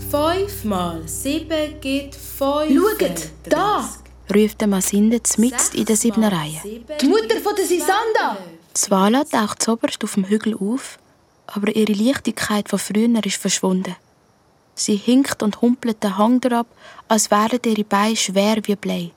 Fünf 0.10 0.64
mal 0.64 1.02
sieben 1.06 1.82
gibt 1.82 2.16
fünf. 2.16 2.72
Schaut, 2.72 3.30
da! 3.50 3.90
ruft 4.34 4.62
der 4.62 4.68
Masinde 4.68 5.20
mitten 5.38 5.78
in 5.78 5.86
der 5.86 5.96
siebten 5.98 6.24
Reihe. 6.24 6.62
Die 7.02 7.08
Mutter 7.08 7.42
von 7.44 7.56
der 7.56 7.66
Sisanda! 7.66 8.38
Swala 8.76 9.26
taucht 9.26 9.64
zuoberst 9.64 10.04
auf 10.04 10.14
dem 10.14 10.26
Hügel 10.26 10.56
auf, 10.56 10.98
aber 11.48 11.76
ihre 11.76 11.94
Leichtigkeit 11.94 12.70
von 12.70 12.80
früher 12.80 13.26
ist 13.26 13.38
verschwunden. 13.38 13.96
Sie 14.76 14.96
hinkt 14.96 15.44
und 15.44 15.62
humpelt 15.62 16.04
den 16.04 16.18
Hang 16.18 16.44
ab, 16.54 16.68
als 17.08 17.32
wären 17.32 17.60
ihre 17.66 17.84
Beine 17.84 18.16
schwer 18.16 18.58
wie 18.64 18.76
Blei. 18.76 19.12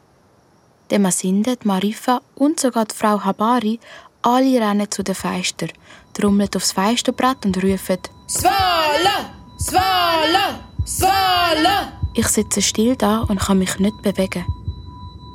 Der 0.91 0.99
Masinde, 0.99 1.57
die 1.57 1.69
Marifa 1.69 2.21
und 2.35 2.59
sogar 2.59 2.87
die 2.87 2.97
Frau 2.97 3.23
Habari 3.23 3.79
alle 4.23 4.61
rennen 4.61 4.91
zu 4.91 5.03
den 5.03 5.15
Feister, 5.15 5.69
trommeln 6.13 6.51
aufs 6.55 6.73
Feisterbrett 6.73 7.45
und 7.47 7.63
rufen 7.63 7.99
Swala! 8.29 9.31
Swala! 9.59 10.61
Swala! 10.87 11.93
Ich 12.15 12.27
sitze 12.29 12.61
still 12.61 12.97
da 12.97 13.21
und 13.21 13.41
kann 13.41 13.59
mich 13.59 13.79
nicht 13.79 14.03
bewegen. 14.03 14.45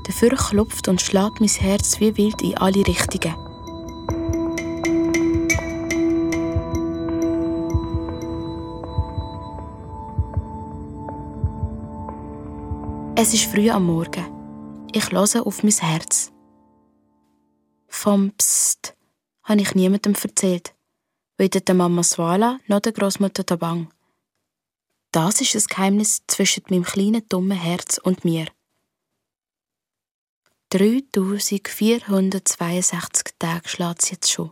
Dafür 0.05 0.35
klopft 0.35 0.87
und 0.87 1.01
schlägt 1.01 1.39
mein 1.39 1.49
Herz 1.49 1.99
wie 1.99 2.15
wild 2.15 2.41
in 2.41 2.57
alle 2.57 2.85
Richtungen. 2.85 3.35
Es 13.17 13.33
ist 13.33 13.45
früh 13.45 13.69
am 13.69 13.85
Morgen. 13.85 14.25
Ich 14.91 15.11
höre 15.11 15.47
auf 15.47 15.63
mein 15.63 15.71
Herz. 15.71 16.34
Vom 17.97 18.33
Psst 18.33 18.93
habe 19.43 19.61
ich 19.61 19.73
niemandem 19.73 20.15
erzählt. 20.21 20.75
Weder 21.37 21.61
der 21.61 21.75
Mama 21.75 22.03
Swala 22.03 22.59
noch 22.67 22.81
der 22.81 22.91
Großmutter 22.91 23.45
Tabang. 23.45 23.89
Das 25.11 25.39
ist 25.39 25.55
das 25.55 25.69
Geheimnis 25.69 26.21
zwischen 26.27 26.65
meinem 26.69 26.83
kleinen 26.83 27.25
dummen 27.29 27.57
Herz 27.57 27.97
und 27.97 28.25
mir. 28.25 28.47
3462 30.71 33.33
Tage 33.39 33.69
schlägt 33.69 34.03
es 34.03 34.11
jetzt 34.11 34.29
schon. 34.29 34.51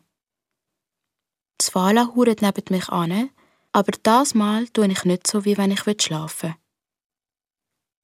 Swala 1.62 2.16
huret 2.16 2.42
neben 2.42 2.64
mich 2.70 2.88
an, 2.90 3.30
aber 3.74 3.92
das 4.04 4.34
Mal 4.34 4.70
tue 4.70 4.88
ich 4.88 5.04
nicht 5.04 5.28
so, 5.28 5.44
wie 5.46 5.58
wenn 5.58 5.72
ich 5.72 5.84
schlafen 6.02 6.56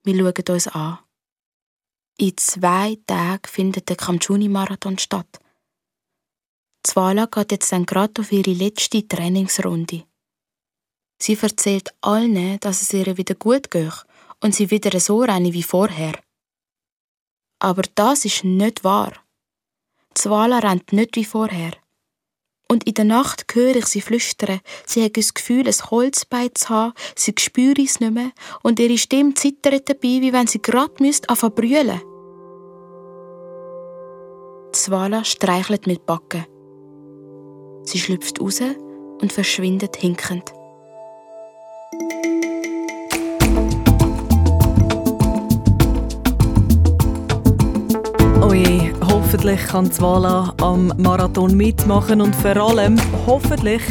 will. 0.03 0.17
Wir 0.17 0.33
schauen 0.33 0.53
uns 0.53 0.67
an. 0.67 0.99
In 2.21 2.35
zwei 2.35 2.97
Tagen 3.07 3.47
findet 3.47 3.87
der 3.87 3.95
Kamchuni-Marathon 3.95 4.97
statt. 4.97 5.39
Zwala 6.83 7.27
geht 7.27 7.53
jetzt 7.53 7.71
dann 7.71 7.85
gerade 7.85 8.21
auf 8.21 8.33
ihre 8.33 8.51
letzte 8.51 9.07
Trainingsrunde. 9.07 10.03
Sie 11.17 11.37
erzählt 11.41 11.93
allen, 12.01 12.59
dass 12.59 12.81
es 12.81 12.91
ihr 12.91 13.15
wieder 13.15 13.35
gut 13.35 13.71
geht 13.71 14.03
und 14.41 14.53
sie 14.53 14.69
wieder 14.69 14.99
so 14.99 15.21
rennen 15.21 15.53
wie 15.53 15.63
vorher. 15.63 16.19
Aber 17.59 17.83
das 17.95 18.25
ist 18.25 18.43
nicht 18.43 18.83
wahr. 18.83 19.13
Zwala 20.13 20.59
rennt 20.59 20.91
nicht 20.91 21.15
wie 21.15 21.23
vorher. 21.23 21.71
Und 22.67 22.85
in 22.85 22.95
der 22.95 23.05
Nacht 23.05 23.45
höre 23.53 23.77
ich 23.77 23.85
sie 23.85 24.01
flüstern. 24.01 24.59
Sie 24.85 25.05
hat 25.05 25.15
das 25.15 25.33
Gefühl, 25.33 25.67
ein 25.69 25.89
Holzbein 25.89 26.53
zu 26.53 26.67
haben, 26.67 26.93
sie 27.15 27.33
spürt 27.39 27.79
es 27.79 28.01
nicht 28.01 28.11
mehr 28.11 28.33
und 28.61 28.77
ihre 28.77 28.97
Stimme 28.97 29.35
zittert 29.35 29.87
dabei, 29.87 30.19
wie 30.19 30.33
wenn 30.33 30.47
sie 30.47 30.61
gerade 30.61 30.93
anfangen 31.29 31.55
brüllen 31.55 32.08
Zwala 34.79 35.25
streichelt 35.25 35.87
mit 35.87 36.05
Backen. 36.05 36.45
Sie 37.83 37.99
schlüpft 37.99 38.39
raus 38.39 38.61
und 39.21 39.33
verschwindet 39.33 39.97
hinkend. 39.97 40.53
Oje, 48.41 48.93
hoffentlich 49.05 49.61
kann 49.67 49.91
Zwala 49.91 50.53
am 50.61 50.93
Marathon 50.95 51.57
mitmachen 51.57 52.21
und 52.21 52.33
vor 52.37 52.55
allem, 52.55 52.97
hoffentlich, 53.27 53.81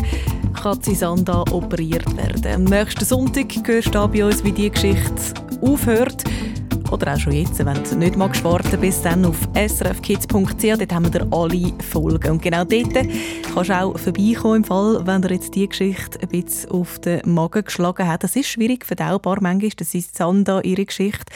kann 0.54 0.80
Sisanda 0.80 1.44
operiert 1.52 2.16
werden. 2.16 2.46
Am 2.46 2.64
nächsten 2.64 3.04
Sonntag 3.04 3.48
hörst 3.62 3.94
du 3.94 4.08
bei 4.08 4.24
uns, 4.24 4.42
wie 4.42 4.52
die 4.52 4.70
Geschichte 4.70 5.34
aufhört. 5.60 6.24
Oder 6.90 7.14
auch 7.14 7.18
schon 7.18 7.32
jetzt, 7.32 7.58
wenn 7.64 7.84
du 7.84 7.96
nicht 7.96 8.16
magst 8.16 8.42
warten 8.44 8.80
bis 8.80 9.02
dann 9.02 9.24
auf 9.24 9.36
srfkids.ch, 9.54 10.28
dort 10.28 10.92
haben 10.92 11.12
wir 11.12 11.26
alle 11.30 11.72
Folgen. 11.82 12.32
Und 12.32 12.42
genau 12.42 12.64
dort 12.64 12.94
kannst 13.54 13.70
du 13.70 13.78
auch 13.78 13.98
vorbeikommen 13.98 14.56
im 14.56 14.64
Fall, 14.64 15.06
wenn 15.06 15.20
dir 15.20 15.32
jetzt 15.32 15.54
die 15.54 15.68
Geschichte 15.68 16.18
ein 16.20 16.28
bisschen 16.28 16.70
auf 16.70 16.98
den 17.00 17.20
Magen 17.32 17.64
geschlagen 17.64 18.08
hat. 18.08 18.24
Das 18.24 18.36
ist 18.36 18.48
schwierig 18.48 18.86
verdaubar 18.86 19.38
manchmal, 19.40 19.70
das 19.76 19.94
ist 19.94 20.16
Sanda, 20.16 20.60
ihre 20.62 20.86
Geschichte. 20.86 21.26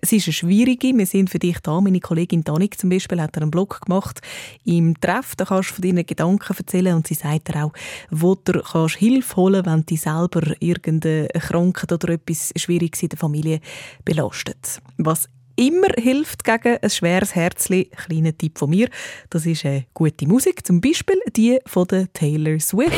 Es 0.00 0.12
ist 0.12 0.28
eine 0.28 0.32
schwierige, 0.32 0.96
wir 0.96 1.06
sind 1.06 1.28
für 1.28 1.40
dich 1.40 1.58
da. 1.60 1.80
Meine 1.80 2.00
Kollegin 2.00 2.44
Danik 2.44 2.78
zum 2.78 2.90
Beispiel 2.90 3.20
hat 3.20 3.36
einen 3.36 3.50
Blog 3.50 3.80
gemacht 3.80 4.20
im 4.64 4.98
Treff, 5.00 5.34
da 5.34 5.44
kannst 5.44 5.70
du 5.70 5.74
von 5.74 5.82
deinen 5.82 6.06
Gedanken 6.06 6.56
erzählen 6.56 6.94
und 6.94 7.08
sie 7.08 7.14
sagt 7.14 7.48
dir 7.48 7.64
auch, 7.64 7.72
wo 8.10 8.36
du 8.36 8.60
kannst 8.62 8.96
Hilfe 8.96 9.36
holen 9.36 9.66
wenn 9.66 9.84
dich 9.86 10.02
selber 10.02 10.42
irgendeine 10.60 11.28
Krankheit 11.28 11.92
oder 11.92 12.10
etwas 12.10 12.52
Schwieriges 12.56 13.02
in 13.02 13.08
der 13.08 13.18
Familie 13.18 13.60
belastet. 14.04 14.80
Was 15.02 15.30
immer 15.56 15.88
hilft 15.96 16.44
gegen 16.44 16.76
ein 16.76 16.90
schweres 16.90 17.34
Herzli, 17.34 17.90
kleiner 18.06 18.36
Tipp 18.36 18.58
von 18.58 18.68
mir, 18.68 18.88
das 19.30 19.46
ist 19.46 19.64
eine 19.64 19.86
gute 19.94 20.26
Musik, 20.26 20.66
zum 20.66 20.80
Beispiel 20.82 21.18
die 21.34 21.58
von 21.64 21.86
der 21.86 22.12
Taylor 22.12 22.60
Swift. 22.60 22.92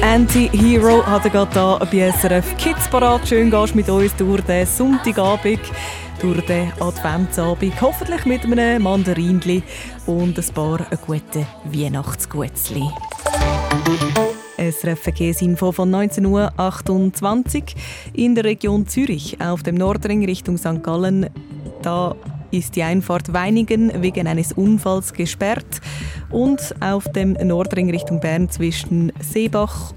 Anti-Hero 0.00 1.04
hat 1.04 1.24
er 1.24 1.30
gerade 1.30 1.90
hier 1.90 2.10
bei 2.10 2.18
SRF 2.18 2.56
Kids 2.56 2.88
parat. 2.88 3.28
Schön 3.28 3.50
gehst 3.50 3.74
mit 3.74 3.90
uns 3.90 4.16
durch 4.16 4.40
den 4.42 4.64
Sonntagabend, 4.64 5.60
durch 6.22 6.46
den 6.46 6.72
Adventsabend. 6.80 7.78
Hoffentlich 7.80 8.24
mit 8.24 8.44
einem 8.44 8.82
Mandarinli 8.84 9.62
und 10.06 10.38
ein 10.38 10.54
paar 10.54 10.86
guten 11.04 11.46
Weihnachtsgutzli. 11.64 12.84
SRF 14.58 15.00
Verkehrsinfo 15.00 15.72
von 15.72 15.90
19.28 15.90 17.56
Uhr 17.56 17.64
in 18.12 18.34
der 18.34 18.44
Region 18.44 18.86
Zürich 18.86 19.40
auf 19.40 19.62
dem 19.62 19.76
Nordring 19.76 20.24
Richtung 20.24 20.58
St. 20.58 20.82
Gallen. 20.82 21.30
Da 21.82 22.14
ist 22.50 22.76
die 22.76 22.82
Einfahrt 22.82 23.32
Weiningen 23.32 24.02
wegen 24.02 24.26
eines 24.26 24.52
Unfalls 24.52 25.12
gesperrt 25.12 25.80
und 26.30 26.74
auf 26.80 27.04
dem 27.12 27.34
Nordring 27.34 27.90
Richtung 27.90 28.20
Bern 28.20 28.50
zwischen 28.50 29.12
Seebach 29.20 29.94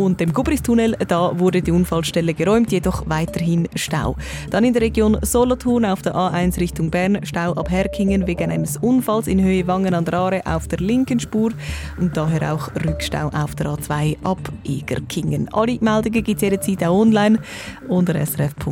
und 0.00 0.18
dem 0.18 0.32
Gubristunnel, 0.32 0.96
da 1.06 1.38
wurde 1.38 1.60
die 1.60 1.72
Unfallstelle 1.72 2.32
geräumt, 2.32 2.72
jedoch 2.72 3.04
weiterhin 3.06 3.68
Stau. 3.74 4.16
Dann 4.50 4.64
in 4.64 4.72
der 4.72 4.80
Region 4.82 5.18
Solothurn 5.20 5.84
auf 5.84 6.00
der 6.00 6.14
A1 6.14 6.58
Richtung 6.58 6.90
Bern, 6.90 7.18
Stau 7.24 7.52
ab 7.52 7.70
Herkingen 7.70 8.26
wegen 8.26 8.50
eines 8.50 8.78
Unfalls 8.78 9.26
in 9.26 9.42
Höhe 9.42 9.66
Wangen 9.66 9.92
an 9.92 10.06
der 10.06 10.14
Aare 10.14 10.40
auf 10.46 10.68
der 10.68 10.78
linken 10.78 11.20
Spur 11.20 11.52
und 11.98 12.16
daher 12.16 12.54
auch 12.54 12.70
Rückstau 12.82 13.28
auf 13.28 13.54
der 13.54 13.66
A2 13.66 14.16
ab 14.24 14.40
Egerkingen. 14.64 15.52
Alle 15.52 15.76
Meldungen 15.80 16.24
gibt 16.24 16.36
es 16.36 16.42
jederzeit 16.42 16.82
auch 16.82 16.98
online 16.98 17.38
unter 17.86 18.14
srf.ch-verkehr. 18.14 18.70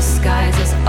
disguises. 0.00 0.79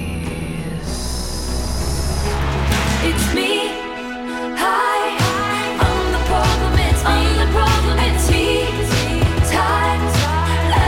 It's 3.02 3.34
me. 3.34 3.68
Hi. 4.56 5.16
I'm 5.80 6.12
the 6.12 6.18
problem. 6.26 6.78
It's 6.78 7.02
me. 7.02 7.10
I'm 7.10 7.38
the 7.38 7.46
problem. 7.52 7.98
It's 7.98 8.30
me. 8.30 8.62
It's. 8.80 9.52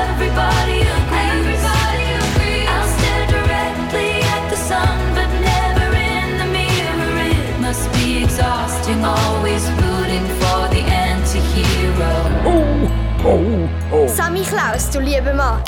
Everybody 0.00 0.80
agrees. 0.82 1.28
Everybody 1.30 2.06
agrees. 2.22 2.68
I'll 2.68 2.88
stare 2.98 3.26
directly 3.26 4.10
at 4.22 4.50
the 4.50 4.56
sun, 4.56 4.98
but 5.14 5.28
never 5.40 5.94
in 5.96 6.38
the 6.38 6.46
mirror. 6.46 7.18
It 7.30 7.60
must 7.60 7.90
be 7.92 8.22
exhausting, 8.24 9.04
always 9.04 9.64
rooting 9.82 10.26
for 10.40 10.68
the 10.74 10.82
anti-hero. 10.82 12.14
Oh, 12.44 12.88
oh, 13.24 13.68
oh. 13.92 14.06
Sammy 14.08 14.44
Klaus, 14.44 14.90
du 14.90 15.00
lieber 15.00 15.34
Mann. 15.34 15.62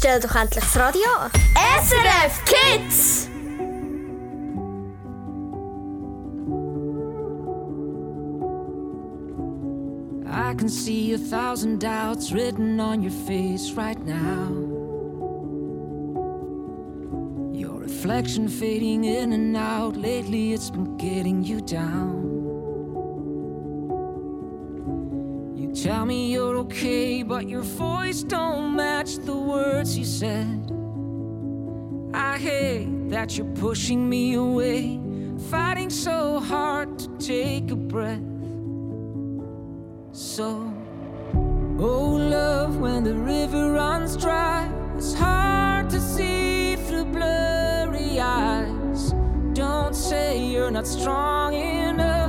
Stell 0.00 0.18
doch 0.18 0.34
endlich 0.34 0.64
das 0.64 0.78
Radio 0.78 1.10
an. 1.18 1.30
SRF 1.82 2.42
Kids! 2.46 3.28
I 10.26 10.54
can 10.54 10.70
see 10.70 11.12
a 11.12 11.18
thousand 11.18 11.82
doubts 11.82 12.32
written 12.32 12.80
on 12.80 13.02
your 13.02 13.12
face 13.12 13.72
right 13.76 14.02
now. 14.06 14.48
Your 17.52 17.78
reflection 17.78 18.48
fading 18.48 19.04
in 19.04 19.34
and 19.34 19.54
out. 19.54 19.98
Lately, 19.98 20.54
it's 20.54 20.70
been 20.70 20.96
getting 20.96 21.44
you 21.44 21.60
down. 21.60 22.39
Tell 25.82 26.04
me 26.04 26.30
you're 26.30 26.58
okay, 26.58 27.22
but 27.22 27.48
your 27.48 27.62
voice 27.62 28.22
don't 28.22 28.76
match 28.76 29.16
the 29.16 29.34
words 29.34 29.96
you 29.96 30.04
said. 30.04 30.70
I 32.12 32.36
hate 32.36 33.08
that 33.08 33.38
you're 33.38 33.54
pushing 33.54 34.08
me 34.08 34.34
away, 34.34 35.00
fighting 35.50 35.88
so 35.88 36.38
hard 36.38 36.98
to 36.98 37.08
take 37.18 37.70
a 37.70 37.76
breath. 37.76 38.20
So, 40.12 40.70
oh 41.78 42.10
love, 42.36 42.76
when 42.78 43.02
the 43.02 43.14
river 43.14 43.72
runs 43.72 44.18
dry, 44.18 44.70
it's 44.96 45.14
hard 45.14 45.88
to 45.90 46.00
see 46.00 46.76
through 46.76 47.06
blurry 47.06 48.20
eyes. 48.20 49.14
Don't 49.54 49.94
say 49.94 50.44
you're 50.44 50.70
not 50.70 50.86
strong 50.86 51.54
enough 51.54 52.19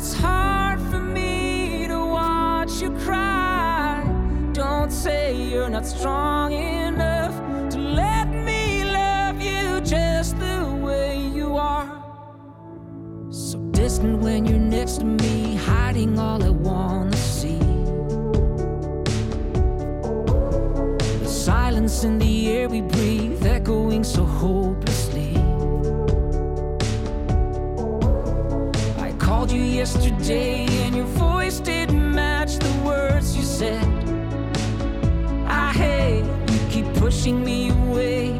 it's 0.00 0.14
hard 0.14 0.80
for 0.90 0.98
me 0.98 1.86
to 1.86 1.98
watch 1.98 2.80
you 2.80 2.90
cry. 3.04 4.02
Don't 4.54 4.90
say 4.90 5.36
you're 5.36 5.68
not 5.68 5.84
strong 5.84 6.52
enough 6.52 7.34
to 7.68 7.78
let 7.78 8.26
me 8.28 8.82
love 8.82 9.38
you 9.42 9.78
just 9.82 10.38
the 10.38 10.64
way 10.82 11.18
you 11.18 11.54
are. 11.54 12.02
So 13.28 13.58
distant 13.72 14.20
when 14.20 14.46
you're 14.46 14.66
next 14.78 15.00
to 15.00 15.04
me, 15.04 15.56
hiding 15.56 16.18
all 16.18 16.42
I 16.42 16.48
wanna 16.48 17.16
see. 17.16 17.60
The 21.24 21.28
silence 21.28 22.04
in 22.04 22.18
the 22.18 22.48
air 22.48 22.70
we 22.70 22.80
breathe, 22.80 23.44
echoing 23.44 24.04
so 24.04 24.24
hopelessly. 24.24 24.99
You 29.52 29.62
yesterday, 29.62 30.66
and 30.84 30.94
your 30.94 31.06
voice 31.06 31.60
didn't 31.60 32.14
match 32.14 32.56
the 32.56 32.82
words 32.84 33.36
you 33.36 33.42
said. 33.42 33.84
I 35.46 35.72
hate 35.72 36.24
you 36.24 36.58
keep 36.70 36.94
pushing 36.94 37.42
me 37.44 37.70
away, 37.70 38.38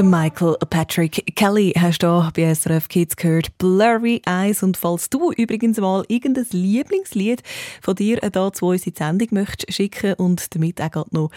Der 0.00 0.08
Michael 0.08 0.56
Patrick 0.70 1.36
Kelly 1.36 1.74
hast 1.78 2.02
du 2.02 2.26
bei 2.34 2.54
SRF 2.54 2.88
Kids 2.88 3.16
gehört. 3.16 3.58
Blurry 3.58 4.22
Eyes. 4.24 4.62
Und 4.62 4.78
falls 4.78 5.10
du 5.10 5.30
übrigens 5.32 5.76
mal 5.76 6.06
irgendein 6.08 6.46
Lieblingslied 6.52 7.42
von 7.82 7.96
dir 7.96 8.16
da 8.16 8.50
zu 8.50 8.68
uns 8.68 8.86
in 8.86 8.94
die 8.94 8.98
Sendung 8.98 9.28
möchtest 9.32 9.74
schicken 9.74 10.14
und 10.14 10.54
damit 10.54 10.80
auch 10.80 11.04
noch 11.10 11.30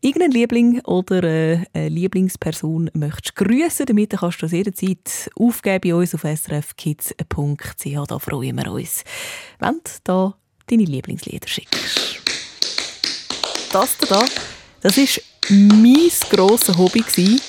irgendeinen 0.00 0.32
Liebling 0.32 0.80
oder 0.86 1.22
äh, 1.22 1.64
eine 1.72 1.88
Lieblingsperson 1.88 2.90
möchtest 2.94 3.36
grüßen, 3.36 3.86
damit 3.86 4.10
kannst 4.10 4.42
du 4.42 4.46
das 4.46 4.52
jederzeit 4.54 5.30
aufgeben 5.38 5.80
bei 5.80 5.94
uns 5.94 6.12
auf 6.12 6.22
srfkids.ch. 6.22 8.06
Da 8.08 8.18
freuen 8.18 8.56
wir 8.56 8.72
uns, 8.72 9.04
wenn 9.60 9.74
du 9.74 9.90
da 10.02 10.34
deine 10.66 10.82
Lieblingslieder 10.82 11.46
schickst. 11.46 12.18
Das 13.72 13.96
da, 13.98 14.24
das 14.80 14.98
ist 14.98 15.22
mein 15.48 16.10
grosses 16.28 16.76
Hobby 16.76 17.02
gewesen, 17.02 17.40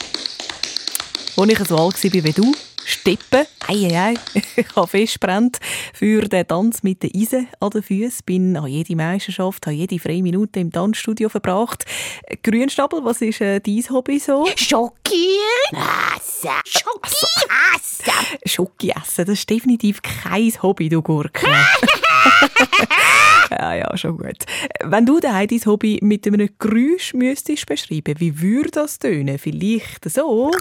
als 1.37 1.49
ich 1.49 1.67
so 1.67 1.77
alt 1.77 2.03
war 2.03 2.23
wie 2.23 2.31
du, 2.31 2.53
Steppen. 2.83 3.45
Eieiei, 3.67 4.15
ich 4.55 4.75
habe 4.75 4.87
festbrennt 4.87 5.59
für 5.93 6.27
den 6.27 6.47
Tanz 6.47 6.81
mit 6.83 7.03
den 7.03 7.11
Eisen 7.15 7.47
an 7.59 7.69
den 7.69 7.83
Füßen. 7.83 8.25
Bin 8.25 8.57
an 8.57 8.67
jede 8.67 8.95
Meisterschaft, 8.95 9.67
habe 9.67 9.75
jede 9.75 9.99
freie 9.99 10.23
Minute 10.23 10.59
im 10.59 10.71
Tanzstudio 10.71 11.29
verbracht. 11.29 11.85
Grünstapel, 12.43 13.03
was 13.03 13.21
ist 13.21 13.41
äh, 13.41 13.59
dein 13.59 13.83
Hobby 13.89 14.19
so? 14.19 14.47
Schoki 14.55 15.37
essen. 15.71 16.49
Schoki 16.65 17.25
essen. 17.75 18.13
Schoki 18.45 18.89
essen, 18.89 19.25
das 19.25 19.39
ist 19.39 19.49
definitiv 19.49 20.01
kein 20.01 20.51
Hobby, 20.61 20.89
du 20.89 21.01
Gurke. 21.01 21.47
ja, 23.51 23.75
ja, 23.75 23.97
schon 23.97 24.17
gut. 24.17 24.45
Wenn 24.83 25.05
du 25.05 25.19
dein 25.19 25.49
Hobby 25.65 25.99
mit 26.01 26.25
einem 26.25 26.49
Geräusch 26.57 27.13
müsstest 27.13 27.67
beschreiben, 27.67 28.15
wie 28.17 28.41
würde 28.41 28.71
das 28.71 28.99
tönen? 28.99 29.37
Vielleicht 29.37 30.09
so? 30.09 30.51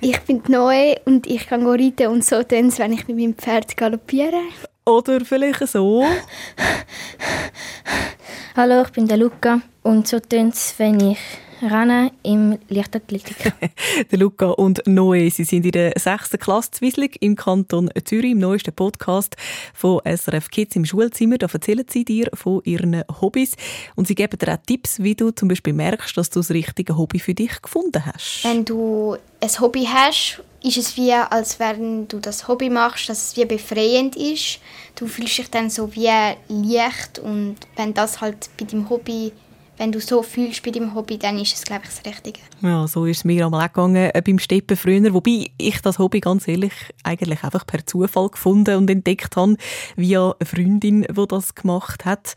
Ich 0.00 0.20
bin 0.20 0.42
neu 0.46 0.94
und 1.06 1.26
ich 1.26 1.48
kann 1.48 1.66
reiten 1.66 2.06
und 2.06 2.24
so 2.24 2.42
tun 2.42 2.72
wenn 2.78 2.92
ich 2.92 3.08
mit 3.08 3.16
meinem 3.16 3.34
Pferd 3.34 3.76
galoppiere. 3.76 4.40
Oder 4.86 5.24
vielleicht 5.24 5.66
so? 5.66 6.04
Hallo, 8.56 8.82
ich 8.82 8.90
bin 8.90 9.08
der 9.08 9.16
Luca 9.16 9.60
und 9.82 10.06
so 10.06 10.20
tönt 10.20 10.54
es, 10.54 10.74
wenn 10.78 11.00
ich 11.00 11.18
renne 11.62 12.12
im 12.22 12.58
Leichtathletik. 12.68 13.52
der 14.10 14.18
Luca 14.18 14.46
und 14.46 14.82
Noe, 14.86 15.30
sie 15.30 15.44
sind 15.44 15.64
in 15.64 15.72
der 15.72 15.92
sechsten 15.98 16.38
Klasse 16.38 16.70
Zwieslig 16.72 17.16
im 17.20 17.36
Kanton 17.36 17.90
Zürich, 18.04 18.32
im 18.32 18.38
neuesten 18.38 18.72
Podcast 18.72 19.36
von 19.74 20.00
SRF 20.04 20.50
Kids 20.50 20.76
im 20.76 20.84
Schulzimmer. 20.84 21.38
Da 21.38 21.46
erzählen 21.52 21.84
sie 21.88 22.04
dir 22.04 22.28
von 22.34 22.60
ihren 22.64 23.02
Hobbys 23.20 23.56
und 23.96 24.06
sie 24.06 24.14
geben 24.14 24.38
dir 24.38 24.54
auch 24.54 24.58
Tipps, 24.66 25.02
wie 25.02 25.14
du 25.14 25.30
zum 25.30 25.48
Beispiel 25.48 25.72
merkst, 25.72 26.16
dass 26.16 26.30
du 26.30 26.40
das 26.40 26.50
richtige 26.50 26.96
Hobby 26.96 27.18
für 27.18 27.34
dich 27.34 27.60
gefunden 27.62 28.04
hast. 28.04 28.44
Wenn 28.44 28.64
du 28.64 29.16
ein 29.40 29.60
Hobby 29.60 29.86
hast, 29.86 30.42
ist 30.62 30.76
es 30.76 30.96
wie, 30.96 31.12
als 31.12 31.60
wenn 31.60 32.08
du 32.08 32.18
das 32.18 32.48
Hobby 32.48 32.68
machst, 32.68 33.08
dass 33.08 33.28
es 33.28 33.36
wie 33.36 33.44
befreiend 33.44 34.16
ist. 34.16 34.58
Du 34.96 35.06
fühlst 35.06 35.38
dich 35.38 35.50
dann 35.50 35.70
so 35.70 35.94
wie 35.94 36.10
leicht 36.48 37.18
und 37.18 37.56
wenn 37.76 37.94
das 37.94 38.20
halt 38.20 38.50
bei 38.58 38.64
deinem 38.64 38.90
Hobby 38.90 39.32
wenn 39.78 39.92
du 39.92 40.00
so 40.00 40.22
fühlst 40.22 40.62
bei 40.62 40.70
deinem 40.70 40.94
Hobby, 40.94 41.18
dann 41.18 41.38
ist 41.38 41.54
es, 41.54 41.62
glaube 41.62 41.82
ich, 41.84 41.90
das 41.90 42.04
Richtige. 42.04 42.40
Ja, 42.60 42.86
so 42.86 43.06
ist 43.06 43.18
es 43.18 43.24
mir 43.24 43.44
einmal 43.44 43.64
auch 43.66 43.72
gegangen 43.72 44.10
äh, 44.12 44.22
beim 44.24 44.38
Steppen 44.38 44.76
früher, 44.76 45.14
wobei 45.14 45.46
ich 45.56 45.80
das 45.80 45.98
Hobby 45.98 46.20
ganz 46.20 46.46
ehrlich 46.48 46.72
eigentlich 47.04 47.42
einfach 47.44 47.64
per 47.66 47.86
Zufall 47.86 48.28
gefunden 48.28 48.76
und 48.76 48.90
entdeckt 48.90 49.36
habe, 49.36 49.56
via 49.96 50.34
eine 50.38 50.46
Freundin, 50.46 51.06
die 51.08 51.26
das 51.28 51.54
gemacht 51.54 52.04
hat. 52.04 52.34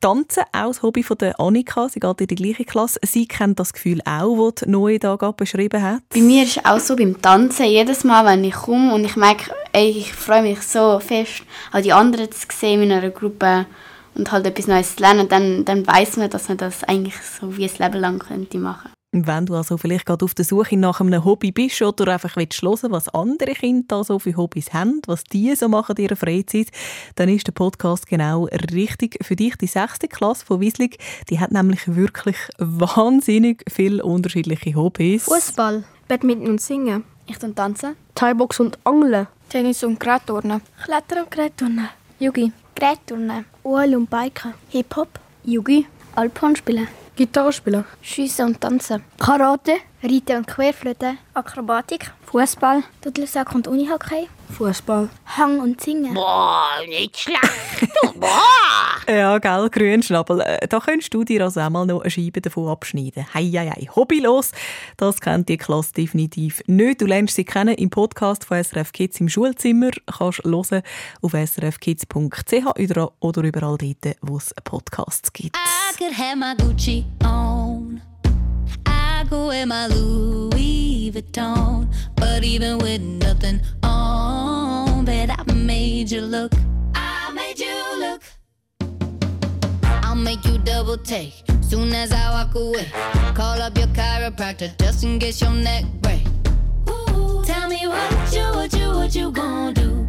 Tanzen, 0.00 0.44
auch 0.52 0.68
das 0.68 0.82
Hobby 0.82 1.02
von 1.02 1.18
der 1.18 1.40
Annika, 1.40 1.88
sie 1.88 2.00
geht 2.00 2.20
in 2.20 2.26
die 2.28 2.34
gleiche 2.34 2.64
Klasse. 2.64 3.00
Sie 3.02 3.26
kennt 3.26 3.58
das 3.58 3.72
Gefühl 3.72 4.00
auch, 4.04 4.50
das 4.50 4.64
die 4.64 4.70
Neue 4.70 4.98
da 4.98 5.16
gerade 5.16 5.34
beschrieben 5.34 5.82
hat. 5.82 6.02
Bei 6.10 6.20
mir 6.20 6.44
ist 6.44 6.58
es 6.58 6.64
auch 6.64 6.78
so 6.78 6.94
beim 6.94 7.20
Tanzen, 7.20 7.66
jedes 7.66 8.04
Mal, 8.04 8.24
wenn 8.26 8.44
ich 8.44 8.54
komme 8.54 8.94
und 8.94 9.04
ich 9.04 9.16
merke, 9.16 9.50
ey, 9.72 9.90
ich 9.90 10.12
freue 10.12 10.42
mich 10.42 10.62
so 10.62 11.00
fest, 11.00 11.42
auch 11.72 11.80
die 11.80 11.92
anderen 11.92 12.30
zu 12.30 12.46
sehen 12.52 12.82
in 12.82 12.92
einer 12.92 13.10
Gruppe, 13.10 13.66
und 14.18 14.30
halt 14.32 14.46
etwas 14.46 14.66
Neues 14.66 14.96
zu 14.96 15.02
lernen, 15.02 15.28
dann, 15.28 15.64
dann 15.64 15.86
weiß 15.86 16.16
man, 16.16 16.30
dass 16.30 16.48
man 16.48 16.58
das 16.58 16.84
eigentlich 16.84 17.14
so 17.16 17.56
wie 17.56 17.64
ein 17.64 17.78
Leben 17.78 18.00
lang 18.00 18.18
könnte 18.18 18.58
machen 18.58 18.90
wenn 19.12 19.46
du 19.46 19.54
also 19.54 19.78
vielleicht 19.78 20.06
gerade 20.06 20.24
auf 20.24 20.34
der 20.34 20.44
Suche 20.44 20.76
nach 20.76 21.00
einem 21.00 21.24
Hobby 21.24 21.50
bist 21.50 21.80
oder 21.80 22.12
einfach 22.12 22.36
willst 22.36 22.60
hören, 22.60 22.92
was 22.92 23.08
andere 23.08 23.54
Kinder 23.54 23.84
da 23.88 24.04
so 24.04 24.18
für 24.18 24.36
Hobbys 24.36 24.72
haben, 24.74 25.00
was 25.06 25.24
die 25.24 25.54
so 25.54 25.68
machen 25.68 25.96
in 25.96 26.04
ihrer 26.04 26.16
Freizeit, 26.16 26.68
dann 27.14 27.28
ist 27.28 27.46
der 27.46 27.52
Podcast 27.52 28.06
genau 28.06 28.44
richtig 28.44 29.18
für 29.22 29.36
dich. 29.36 29.56
Die 29.56 29.66
sechste 29.66 30.08
Klasse 30.08 30.44
von 30.44 30.60
Wieslig, 30.60 30.98
die 31.30 31.40
hat 31.40 31.52
nämlich 31.52 31.94
wirklich 31.94 32.36
wahnsinnig 32.58 33.64
viele 33.70 34.04
unterschiedliche 34.04 34.74
Hobbys. 34.74 35.24
Fußball, 35.24 35.84
Badminton 36.06 36.50
und 36.50 36.60
Singen. 36.60 37.04
Ich 37.26 37.38
dann 37.38 37.54
tanzen. 37.54 37.96
Thai-Box 38.14 38.60
und 38.60 38.78
Angeln. 38.84 39.26
Tennis 39.48 39.84
und 39.84 40.00
Gerätturnen. 40.00 40.60
Klettern 40.82 41.24
und 41.24 41.30
Gerätturnen. 41.30 41.88
Yugi. 42.18 42.52
Gerätturnen. 42.78 43.44
Uhl 43.64 43.96
und 43.96 44.08
Biken. 44.08 44.54
Hip-Hop. 44.68 45.08
Yugi. 45.44 45.86
Alphorn 46.14 46.54
spielen. 46.54 46.86
Gitarre 47.16 47.52
spielen. 47.52 47.84
Schiessen 48.02 48.46
und 48.46 48.60
tanzen. 48.60 49.02
Karate. 49.18 49.78
Reiten 50.02 50.36
und 50.36 50.46
Querflöte. 50.46 51.16
Akrobatik. 51.34 52.12
Fußball. 52.26 52.82
Dudelsack 53.00 53.54
und 53.54 53.66
Unihockey. 53.66 54.28
Fußball. 54.56 55.08
Hang 55.36 55.58
und 55.60 55.80
Singen. 55.80 56.14
Boah, 56.14 56.68
nicht 56.86 57.18
schlecht. 57.18 57.42
Boah. 58.14 59.12
ja, 59.12 59.38
gell, 59.38 59.68
Grünschnabel. 59.70 60.40
Äh, 60.40 60.68
Da 60.68 60.78
könntest 60.80 61.12
du 61.14 61.24
dir 61.24 61.42
also 61.44 61.60
auch 61.60 61.70
mal 61.70 61.84
noch 61.86 62.02
eine 62.02 62.10
Scheibe 62.10 62.40
davon 62.40 62.68
abschneiden. 62.68 63.26
Hei, 63.34 63.44
hei, 63.46 63.70
hei. 63.70 63.88
Hobbylos, 63.94 64.52
das 64.96 65.20
kennt 65.20 65.48
die 65.48 65.56
Klasse 65.56 65.92
definitiv 65.94 66.62
nicht. 66.66 67.00
Du 67.00 67.06
lernst 67.06 67.34
sie 67.34 67.44
kennen 67.44 67.74
im 67.74 67.90
Podcast 67.90 68.44
von 68.44 68.62
SRF 68.62 68.92
Kids 68.92 69.20
im 69.20 69.28
Schulzimmer. 69.28 69.90
Kannst 70.06 70.44
hören 70.44 70.82
auf 71.22 71.32
srfkids.ch 71.32 72.66
oder 73.20 73.42
überall 73.42 73.78
dort, 73.78 74.16
wo 74.22 74.36
es 74.36 74.54
Podcasts 74.64 75.32
gibt. 75.32 75.56
I 75.56 75.96
could 75.96 76.16
have 76.16 76.36
I 79.30 79.46
wear 79.46 79.66
my 79.66 79.86
Louis 79.88 81.12
Vuitton. 81.12 81.86
But 82.16 82.44
even 82.44 82.78
with 82.78 83.00
nothing 83.00 83.60
on, 83.82 85.04
bet 85.04 85.30
I 85.30 85.52
made 85.52 86.10
you 86.10 86.22
look. 86.22 86.52
I 86.94 87.30
made 87.34 87.58
you 87.58 87.76
look. 88.00 88.22
I'll 90.02 90.14
make 90.14 90.44
you 90.44 90.58
double 90.58 90.96
take 90.96 91.34
soon 91.60 91.92
as 91.92 92.12
I 92.12 92.30
walk 92.30 92.54
away. 92.54 92.86
Call 93.34 93.60
up 93.60 93.76
your 93.76 93.88
chiropractor 93.88 94.76
just 94.78 95.04
in 95.04 95.18
case 95.18 95.40
your 95.42 95.52
neck 95.52 95.84
break. 96.00 96.26
Ooh, 96.88 97.44
tell 97.44 97.68
me 97.68 97.86
what 97.86 98.32
you, 98.32 98.44
what 98.54 98.72
you, 98.72 98.88
what 98.88 99.14
you 99.14 99.30
gonna 99.30 99.74
do? 99.74 100.08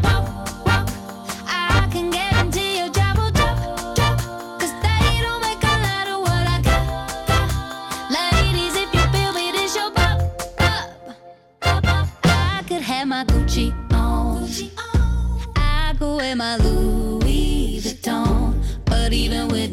wear 16.21 16.35
my 16.35 16.55
Louis 16.57 17.81
Vuitton. 17.81 18.53
But 18.85 19.11
even 19.11 19.47
with 19.47 19.71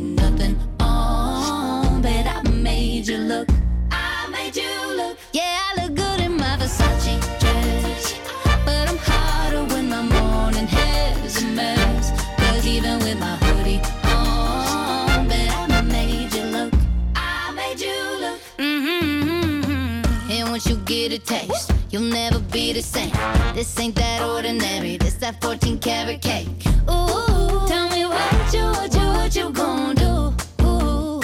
the 22.73 22.83
same. 22.83 23.11
This 23.55 23.79
ain't 23.81 23.95
that 23.97 24.23
ordinary, 24.23 24.97
this 24.99 25.15
that 25.15 25.41
14 25.41 25.79
karat 25.79 26.21
cake. 26.21 26.49
Ooh, 26.91 27.67
tell 27.67 27.89
me 27.91 28.05
what 28.05 28.53
you, 28.53 28.65
what 28.65 28.93
you, 28.95 29.07
what 29.17 29.37
you 29.37 29.51
gonna 29.51 29.95
do? 29.95 30.35
Ooh, 30.65 31.21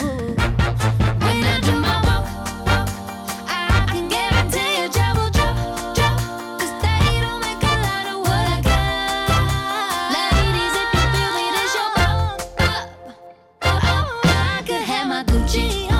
when 1.24 1.44
I 1.44 1.60
do 1.60 1.72
my 1.72 1.96
walk, 2.06 2.24
walk, 2.66 2.88
I 3.48 3.86
can 3.88 4.08
guarantee 4.08 4.88
they 6.82 7.20
don't 7.24 7.40
make 7.40 7.62
a 7.62 7.74
lot 7.86 8.06
of 8.12 8.18
what 8.26 8.44
I 8.56 8.60
got. 8.70 10.12
Ladies, 10.16 10.74
if 10.80 10.88
you 10.94 11.28
your 11.76 11.90
pop. 11.96 12.40
I 14.24 14.62
could 14.66 14.84
have 14.90 15.08
my 15.08 15.24
Gucci. 15.24 15.90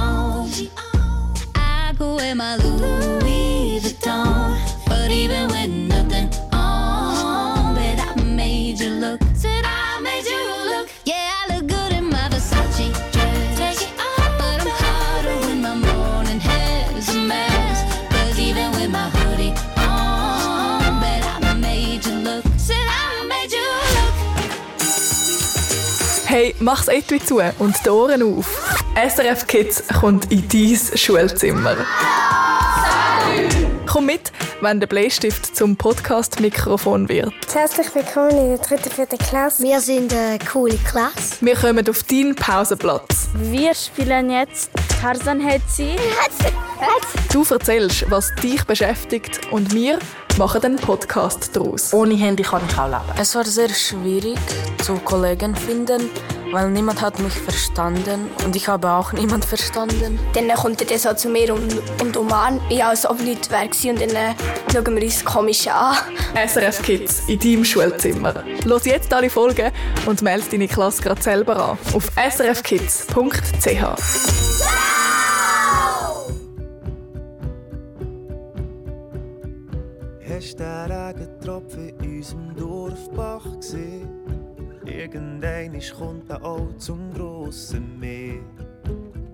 I 1.55 1.95
could 1.99 2.15
wear 2.17 2.35
my 2.35 2.57
Louis 2.57 3.04
Mach's 26.65 26.89
Etui 26.89 27.23
zu 27.23 27.43
und 27.59 27.77
die 27.85 27.91
Ohren 27.91 28.23
auf. 28.23 28.81
SRF 28.97 29.47
Kids 29.47 29.85
kommt 30.01 30.33
in 30.33 30.49
dein 30.49 30.79
Schulzimmer. 30.97 31.77
Komm 33.85 33.85
Komm 33.85 34.07
mit, 34.07 34.33
wenn 34.63 34.81
der 34.81 34.87
Bleistift 34.87 35.55
zum 35.55 35.77
Podcast-Mikrofon 35.77 37.11
wird. 37.11 37.35
Herzlich 37.53 37.95
willkommen 37.95 38.31
in 38.31 38.49
der 38.57 38.59
dritten, 38.67 38.91
vierten 38.91 39.19
Klasse. 39.19 39.63
Wir 39.63 39.79
sind 39.79 40.15
eine 40.15 40.39
coole 40.51 40.79
Klasse. 40.79 41.37
Wir 41.43 41.55
kommen 41.55 41.87
auf 41.87 42.03
deinen 42.05 42.35
Pausenplatz. 42.35 43.29
Wir 43.35 43.75
spielen 43.75 44.31
jetzt 44.31 44.71
Tarzan 45.03 45.41
Hetzi. 45.41 45.97
Du 47.31 47.45
erzählst, 47.45 48.11
was 48.11 48.35
dich 48.37 48.65
beschäftigt 48.65 49.39
und 49.51 49.75
wir 49.75 49.99
machen 50.39 50.65
einen 50.65 50.77
Podcast 50.77 51.55
daraus. 51.55 51.93
Ohne 51.93 52.15
Handy 52.15 52.43
kann 52.43 52.63
ich 52.67 52.79
auch 52.79 52.87
leben. 52.87 53.21
Es 53.21 53.35
war 53.35 53.45
sehr 53.45 53.69
schwierig 53.69 54.39
zu 54.83 54.95
Kollegen 54.95 55.55
finden, 55.55 56.11
weil 56.55 56.71
niemand 56.71 57.03
hat 57.03 57.19
mich 57.19 57.33
verstanden 57.33 58.31
und 58.45 58.55
ich 58.55 58.69
habe 58.69 58.89
auch 58.89 59.13
niemand 59.13 59.45
verstanden. 59.45 60.19
Dann 60.35 60.49
kommt 60.51 60.89
er 60.89 60.99
so 60.99 61.13
zu 61.13 61.29
mir 61.29 61.53
und, 61.53 61.83
und 62.01 62.17
umarmt 62.17 62.69
mich, 62.69 62.83
als 62.83 63.05
ob 63.05 63.19
wären 63.19 63.41
gewesen, 63.41 63.91
und 63.91 64.01
dann 64.01 64.11
äh, 64.11 64.35
schauen 64.73 64.95
wir 64.97 65.03
uns 65.03 65.25
komisch 65.25 65.67
an. 65.67 65.97
SRF 66.47 66.83
Kids 66.83 67.23
in 67.27 67.39
deinem 67.41 67.65
Schulzimmer. 67.65 68.45
Los 68.65 68.85
jetzt 68.85 69.13
alle 69.13 69.29
Folgen 69.29 69.73
und 70.07 70.23
melde 70.23 70.47
deine 70.53 70.69
Klasse 70.69 71.03
gerade 71.03 71.21
selber 71.21 71.57
an 71.57 71.79
auf 71.93 72.09
srfkids.ch. 72.17 73.15
Hast 80.29 80.53
du 80.53 80.63
den 80.63 80.93
Regentropfen 80.93 81.89
in 82.01 82.17
unserem 82.17 82.57
Dorfbach 82.57 83.45
gesehen? 83.57 84.24
Irgendein 84.87 85.81
kommt 85.99 86.31
er 86.31 86.45
auch 86.45 86.77
zum 86.79 87.13
grossen 87.15 87.99
Meer. 87.99 88.41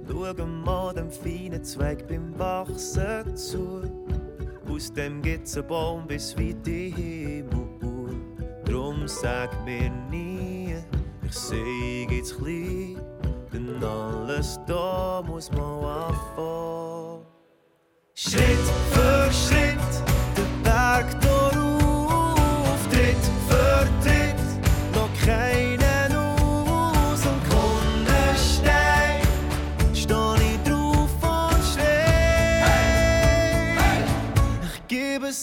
Schau 0.09 0.47
mal 0.47 0.95
dem 0.95 1.11
feinen 1.11 1.65
Zweig 1.65 2.07
beim 2.09 2.39
Wachsen 2.39 3.37
zu. 3.37 3.83
Aus 4.69 4.93
dem 4.93 5.23
gibt's 5.23 5.57
einen 5.57 5.67
Baum 5.67 6.07
bis 6.07 6.37
weit 6.37 6.67
in 6.67 6.95
Himmel. 6.95 8.15
Drum 8.65 9.09
sag 9.09 9.51
mir 9.65 9.91
nie, 10.11 10.77
ich 11.25 11.35
seh 11.35 12.07
jetzt 12.11 12.39
klein. 12.39 13.01
Denn 13.53 13.83
alles 13.83 14.61
da 14.67 15.23
muss 15.27 15.51
man 15.51 15.85
anfangen. 15.85 17.27
Schritt 18.15 18.67
für 18.93 19.33
Schritt, 19.33 19.93
den 20.37 20.63
Berg 20.63 21.21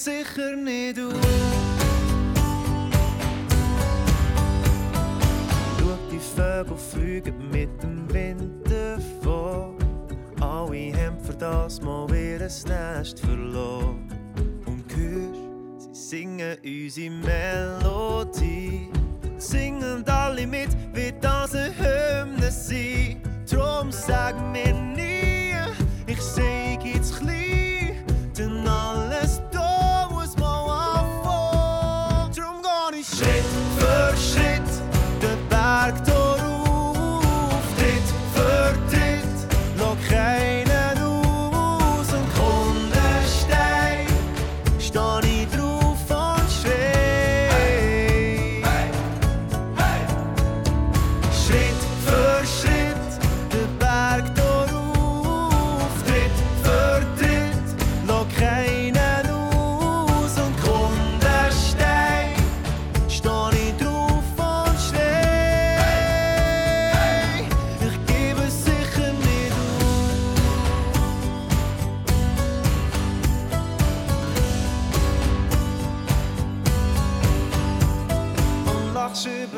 sicher 0.07 0.55
nicht 0.55 0.99
auf. 0.99 1.13
Schau, 5.79 5.97
die 6.09 6.19
Vögel 6.19 6.77
fliegen 6.77 7.49
mit 7.51 7.83
dem 7.83 8.13
Wind 8.13 8.65
davon. 8.65 9.75
Alle 10.39 10.93
haben 10.93 11.19
für 11.21 11.33
das 11.33 11.81
mal 11.81 12.07
ihr 12.13 12.39
Nest 12.39 13.19
verloren. 13.19 14.07
Und 14.65 14.85
hörst, 14.95 15.95
sie 15.95 16.09
singen 16.09 16.57
unsere 16.63 17.09
Melodie. 17.09 18.89
Singen 19.37 20.07
alle 20.07 20.47
mit, 20.47 20.69
wie 20.93 21.13
das 21.19 21.53
eine 21.53 21.73
Hymne 21.77 22.49
sein. 22.49 23.21
Drum 23.49 23.91
sag 23.91 24.35
mir 24.53 24.73
nie, 24.73 25.26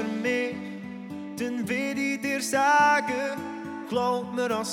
mich, 0.09 0.55
dann 1.37 1.67
will 1.67 1.97
ich 1.97 2.21
dir 2.21 2.41
sagen, 2.41 3.37
glaub 3.89 4.33
mir 4.33 4.51
an 4.51 4.65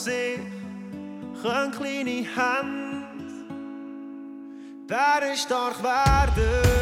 können 1.43 1.72
kleine 1.72 2.26
Hände 2.37 2.97
Bären 4.87 5.37
stark 5.37 5.82
werden. 5.82 6.76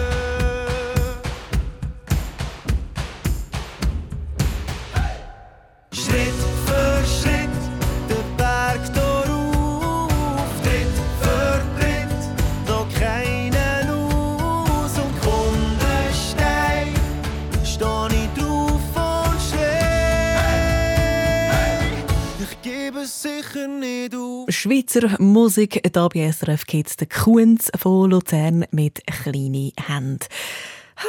Sicher 23.24 23.68
nicht 23.68 24.14
auf. 24.14 24.46
Schweizer 24.50 25.18
Musik, 25.18 25.80
hier 25.82 26.08
bei 26.10 26.30
SRF 26.30 26.66
Kids, 26.66 26.96
der 26.96 27.06
Kunz 27.06 27.70
von 27.78 28.10
Luzern 28.10 28.66
mit 28.70 29.02
kleinen 29.06 29.72
Händen. 29.80 30.26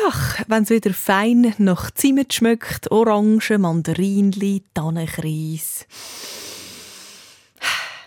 Ach, 0.07 0.39
wenn 0.47 0.63
es 0.63 0.70
wieder 0.70 0.93
fein 0.93 1.53
nach 1.57 1.91
Zimt 1.91 2.34
schmeckt, 2.34 2.89
Orangen, 2.89 3.41
Mandarinli, 3.59 4.63
Tannenkreis. 4.74 5.86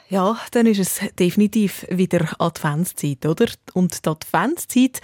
Ja, 0.08 0.38
dann 0.52 0.64
ist 0.64 0.78
es 0.78 1.00
definitiv 1.18 1.84
wieder 1.90 2.34
Adventszeit, 2.38 3.26
oder? 3.26 3.46
Und 3.74 4.06
die 4.06 4.08
Adventszeit, 4.08 5.02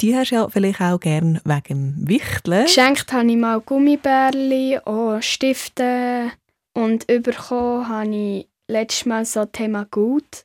die 0.00 0.14
hast 0.14 0.30
du 0.30 0.36
ja 0.36 0.48
vielleicht 0.48 0.80
auch 0.80 1.00
gern 1.00 1.40
wegen 1.44 1.96
dem 1.96 2.08
Wichteln. 2.08 2.66
Geschenkt 2.66 3.12
habe 3.12 3.28
ich 3.28 3.36
mal 3.36 3.60
Gummibärli, 3.60 4.78
auch 4.78 5.20
Stifte 5.20 6.30
und 6.74 7.06
bekommen 7.06 7.88
habe 7.88 8.14
ich 8.14 8.48
letztes 8.68 9.06
Mal 9.06 9.24
so 9.24 9.44
Thema 9.46 9.86
Gut, 9.90 10.44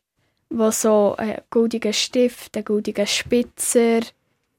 wo 0.50 0.72
so 0.72 1.16
ein 1.18 1.42
goldiger 1.50 1.94
Stift, 1.94 2.56
ein 2.56 2.64
goldiger 2.64 3.06
Spitzer 3.06 4.00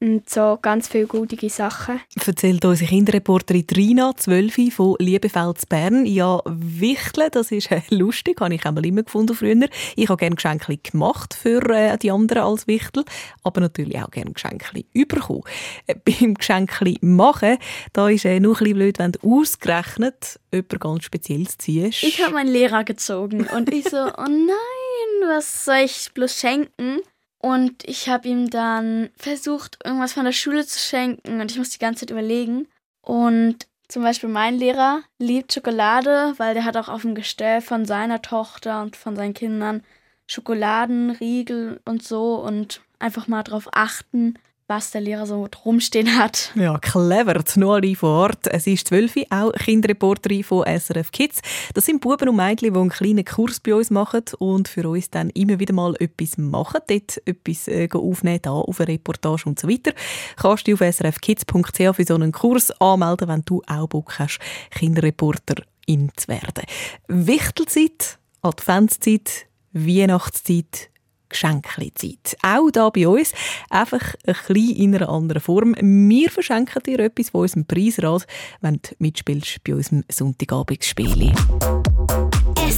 und 0.01 0.29
so 0.29 0.57
ganz 0.61 0.87
viele 0.87 1.05
goldige 1.05 1.49
Sachen. 1.49 2.01
Erzählt 2.25 2.65
unsere 2.65 2.89
Kinderreporterin 2.89 3.67
Trina, 3.67 4.13
12 4.15 4.73
von 4.73 4.95
Liebefeld 4.99 5.69
Bern. 5.69 6.05
Ja, 6.05 6.41
Wichteln, 6.45 7.29
das 7.31 7.51
ist 7.51 7.71
äh, 7.71 7.81
lustig, 7.89 8.41
habe 8.41 8.55
ich 8.55 8.65
einmal 8.65 8.85
immer 8.85 9.03
gefunden 9.03 9.35
früher. 9.35 9.67
Ich 9.95 10.09
habe 10.09 10.17
gerne 10.17 10.35
Geschenke 10.35 10.77
gemacht 10.77 11.35
für 11.35 11.61
äh, 11.69 11.97
die 11.97 12.11
anderen 12.11 12.43
als 12.43 12.67
Wichtel, 12.67 13.05
aber 13.43 13.61
natürlich 13.61 13.99
auch 13.99 14.09
gerne 14.09 14.31
Geschenke 14.31 14.83
bekommen. 14.93 15.43
Äh, 15.85 15.95
beim 16.03 16.33
Geschenke 16.33 16.95
machen, 17.01 17.57
da 17.93 18.09
ist 18.09 18.25
äh, 18.25 18.39
nur 18.39 18.55
ein 18.55 18.59
bisschen 18.59 18.77
blöd, 18.77 18.99
wenn 18.99 19.11
du 19.11 19.19
ausgerechnet 19.39 20.39
jemand 20.51 20.79
ganz 20.79 21.03
Spezielles 21.03 21.57
ziehst. 21.57 22.03
Ich 22.03 22.23
habe 22.23 22.33
meinen 22.33 22.51
Lehrer 22.51 22.83
gezogen 22.83 23.47
und 23.55 23.71
ich 23.71 23.87
so, 23.87 23.97
oh 23.97 24.27
nein, 24.27 25.29
was 25.29 25.65
soll 25.65 25.83
ich 25.85 26.09
bloß 26.13 26.39
schenken? 26.39 27.01
Und 27.41 27.83
ich 27.85 28.07
habe 28.07 28.27
ihm 28.27 28.51
dann 28.51 29.09
versucht, 29.17 29.79
irgendwas 29.83 30.13
von 30.13 30.25
der 30.25 30.31
Schule 30.31 30.63
zu 30.65 30.77
schenken 30.77 31.41
und 31.41 31.49
ich 31.49 31.57
muss 31.57 31.71
die 31.71 31.79
ganze 31.79 32.01
Zeit 32.01 32.11
überlegen. 32.11 32.67
Und 33.01 33.67
zum 33.87 34.03
Beispiel 34.03 34.29
mein 34.29 34.59
Lehrer 34.59 35.01
liebt 35.17 35.51
Schokolade, 35.51 36.35
weil 36.37 36.53
der 36.53 36.65
hat 36.65 36.77
auch 36.77 36.87
auf 36.87 37.01
dem 37.01 37.15
Gestell 37.15 37.61
von 37.61 37.85
seiner 37.85 38.21
Tochter 38.21 38.83
und 38.83 38.95
von 38.95 39.15
seinen 39.15 39.33
Kindern 39.33 39.83
Schokoladenriegel 40.27 41.81
und 41.83 42.03
so 42.03 42.35
und 42.35 42.81
einfach 42.99 43.27
mal 43.27 43.41
drauf 43.41 43.67
achten, 43.73 44.35
was 44.71 44.91
der 44.91 45.01
Lehrer 45.01 45.25
so 45.25 45.49
rumstehen 45.65 46.17
hat. 46.17 46.53
Ja, 46.55 46.79
clever. 46.79 47.33
Die 47.33 47.59
Noali 47.59 47.93
vor 47.93 48.21
Ort. 48.21 48.47
Es 48.47 48.67
ist 48.67 48.87
12 48.87 49.17
Uhr, 49.17 49.25
auch 49.29 49.51
Kinderreporterin 49.51 50.45
von 50.45 50.63
SRF 50.65 51.11
Kids. 51.11 51.41
Das 51.73 51.87
sind 51.87 51.99
Buben 51.99 52.29
und 52.29 52.37
Mädchen, 52.37 52.73
die 52.73 52.79
einen 52.79 52.89
kleinen 52.89 53.25
Kurs 53.25 53.59
bei 53.59 53.75
uns 53.75 53.89
machen 53.89 54.23
und 54.39 54.69
für 54.69 54.87
uns 54.87 55.09
dann 55.09 55.29
immer 55.31 55.59
wieder 55.59 55.73
mal 55.73 55.93
etwas 55.99 56.37
machen. 56.37 56.79
Dort 56.87 57.21
etwas 57.25 57.67
äh, 57.67 57.89
aufnehmen, 57.91 58.39
da 58.41 58.51
auf 58.51 58.79
eine 58.79 58.93
Reportage 58.93 59.43
und 59.45 59.59
so 59.59 59.67
weiter. 59.67 59.91
Kannst 60.37 60.65
du 60.65 60.73
auf 60.73 60.79
srfkids.ch 60.79 61.93
für 61.93 62.05
so 62.05 62.15
einen 62.15 62.31
Kurs 62.31 62.71
anmelden, 62.79 63.27
wenn 63.27 63.43
du 63.43 63.61
auch 63.67 63.87
Bock 63.87 64.19
hast, 64.19 64.39
Kinderreporterin 64.69 66.11
zu 66.15 66.29
werden. 66.29 66.63
Wichtelzeit, 67.09 68.19
Adventszeit, 68.41 69.47
Weihnachtszeit, 69.73 70.91
Geschenkli-Zeit. 71.31 72.37
Auch 72.43 72.69
da 72.71 72.89
bei 72.89 73.07
uns, 73.07 73.33
einfach 73.69 74.15
ein 74.25 74.35
bisschen 74.47 74.75
in 74.75 74.95
einer 74.95 75.09
anderen 75.09 75.41
Form. 75.41 75.75
Wir 75.79 76.29
verschenken 76.29 76.83
dir 76.83 76.99
etwas 76.99 77.29
von 77.29 77.41
unserem 77.41 77.65
Preisrad, 77.65 78.27
wenn 78.61 78.75
du 78.75 78.89
mitspielst 78.99 79.63
bei 79.63 79.75
unserem 79.75 80.03
Sonntagabendspiel. 80.09 81.33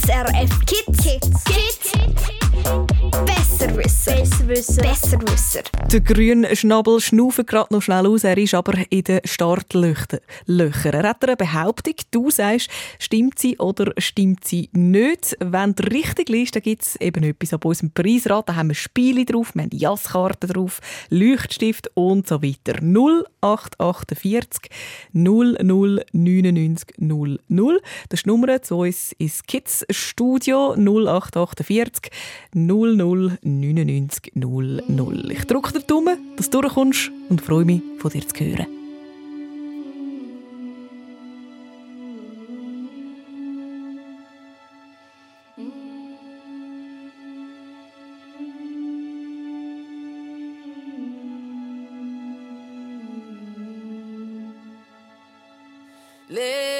SRF 0.06 0.66
Kids. 0.66 1.02
Kids. 1.02 1.44
Kids. 1.44 1.94
Besserwisser. 3.26 4.16
Besserwisser. 4.16 4.82
Besserwisser. 4.82 5.62
Der 5.92 6.00
grüne 6.00 6.56
Schnabel 6.56 7.00
schnauft 7.00 7.46
gerade 7.46 7.72
noch 7.72 7.82
schnell 7.82 8.06
aus, 8.06 8.24
er 8.24 8.36
ist 8.36 8.54
aber 8.54 8.74
in 8.90 9.04
den 9.04 9.20
Startlöchern. 9.24 10.20
Er 10.46 11.08
hat 11.08 11.24
eine 11.24 11.36
Behauptung, 11.36 11.94
du 12.10 12.30
sagst, 12.30 12.70
stimmt 12.98 13.38
sie 13.38 13.58
oder 13.58 13.92
stimmt 13.98 14.44
sie 14.44 14.70
nicht. 14.72 15.36
Wenn 15.40 15.74
du 15.74 15.84
richtig 15.84 16.28
liest, 16.28 16.56
dann 16.56 16.62
gibt 16.62 16.82
es 16.82 16.96
eben 16.96 17.22
etwas 17.24 17.52
ab 17.52 17.64
unserem 17.64 17.90
Preisrad. 17.92 18.48
Da 18.48 18.56
haben 18.56 18.68
wir 18.68 18.74
Spiele 18.74 19.24
drauf, 19.24 19.54
wir 19.54 19.62
haben 19.62 19.70
Jasskarten 19.72 20.50
drauf, 20.50 20.80
Leuchtstift 21.10 21.90
und 21.94 22.26
so 22.26 22.42
weiter. 22.42 22.80
0848 22.82 24.70
00 25.12 26.04
99 26.12 26.88
00. 26.98 27.80
Das 28.08 28.20
ist 28.20 28.26
die 28.26 28.28
Nummer 28.28 28.62
zu 28.62 28.78
uns 28.78 29.12
ins 29.18 29.42
Kids 29.44 29.84
Studio 29.94 30.74
0848 30.76 32.10
00 32.52 33.38
99 33.42 34.32
00. 34.34 35.30
Ich 35.30 35.44
drücke 35.44 35.72
dir 35.72 35.80
die 35.80 35.86
Daumen, 35.86 36.18
dass 36.36 36.50
du 36.50 36.60
durchkommst 36.60 37.10
und 37.28 37.40
freue 37.40 37.64
mich, 37.64 37.82
von 37.98 38.10
dir 38.10 38.26
zu 38.26 38.44
hören. 38.44 38.66
Lift 56.28 56.73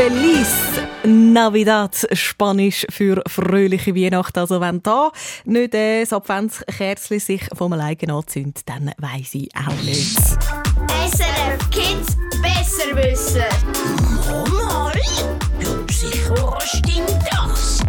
Feliz 0.00 0.80
Navidad, 1.04 1.94
Spanisch 2.14 2.86
für 2.88 3.22
fröhliche 3.28 3.94
Weihnachten. 3.94 4.38
Also 4.38 4.58
wenn 4.58 4.82
da 4.82 5.12
nicht 5.44 5.74
äh, 5.74 6.00
das 6.00 6.14
Adventskerzchen 6.14 7.20
sich 7.20 7.42
vom 7.54 7.74
alleine 7.74 8.14
anzündet, 8.14 8.62
dann 8.64 8.92
weiss 8.96 9.34
ich 9.34 9.50
auch 9.54 9.82
nicht. 9.82 10.16
SRF 10.16 11.70
Kids 11.70 12.16
besser 12.40 12.96
wissen. 12.96 13.44
Mal, 14.56 14.94
ja, 15.60 15.92
sicher 15.92 16.58
stimmt 16.64 17.18
das. 17.30 17.80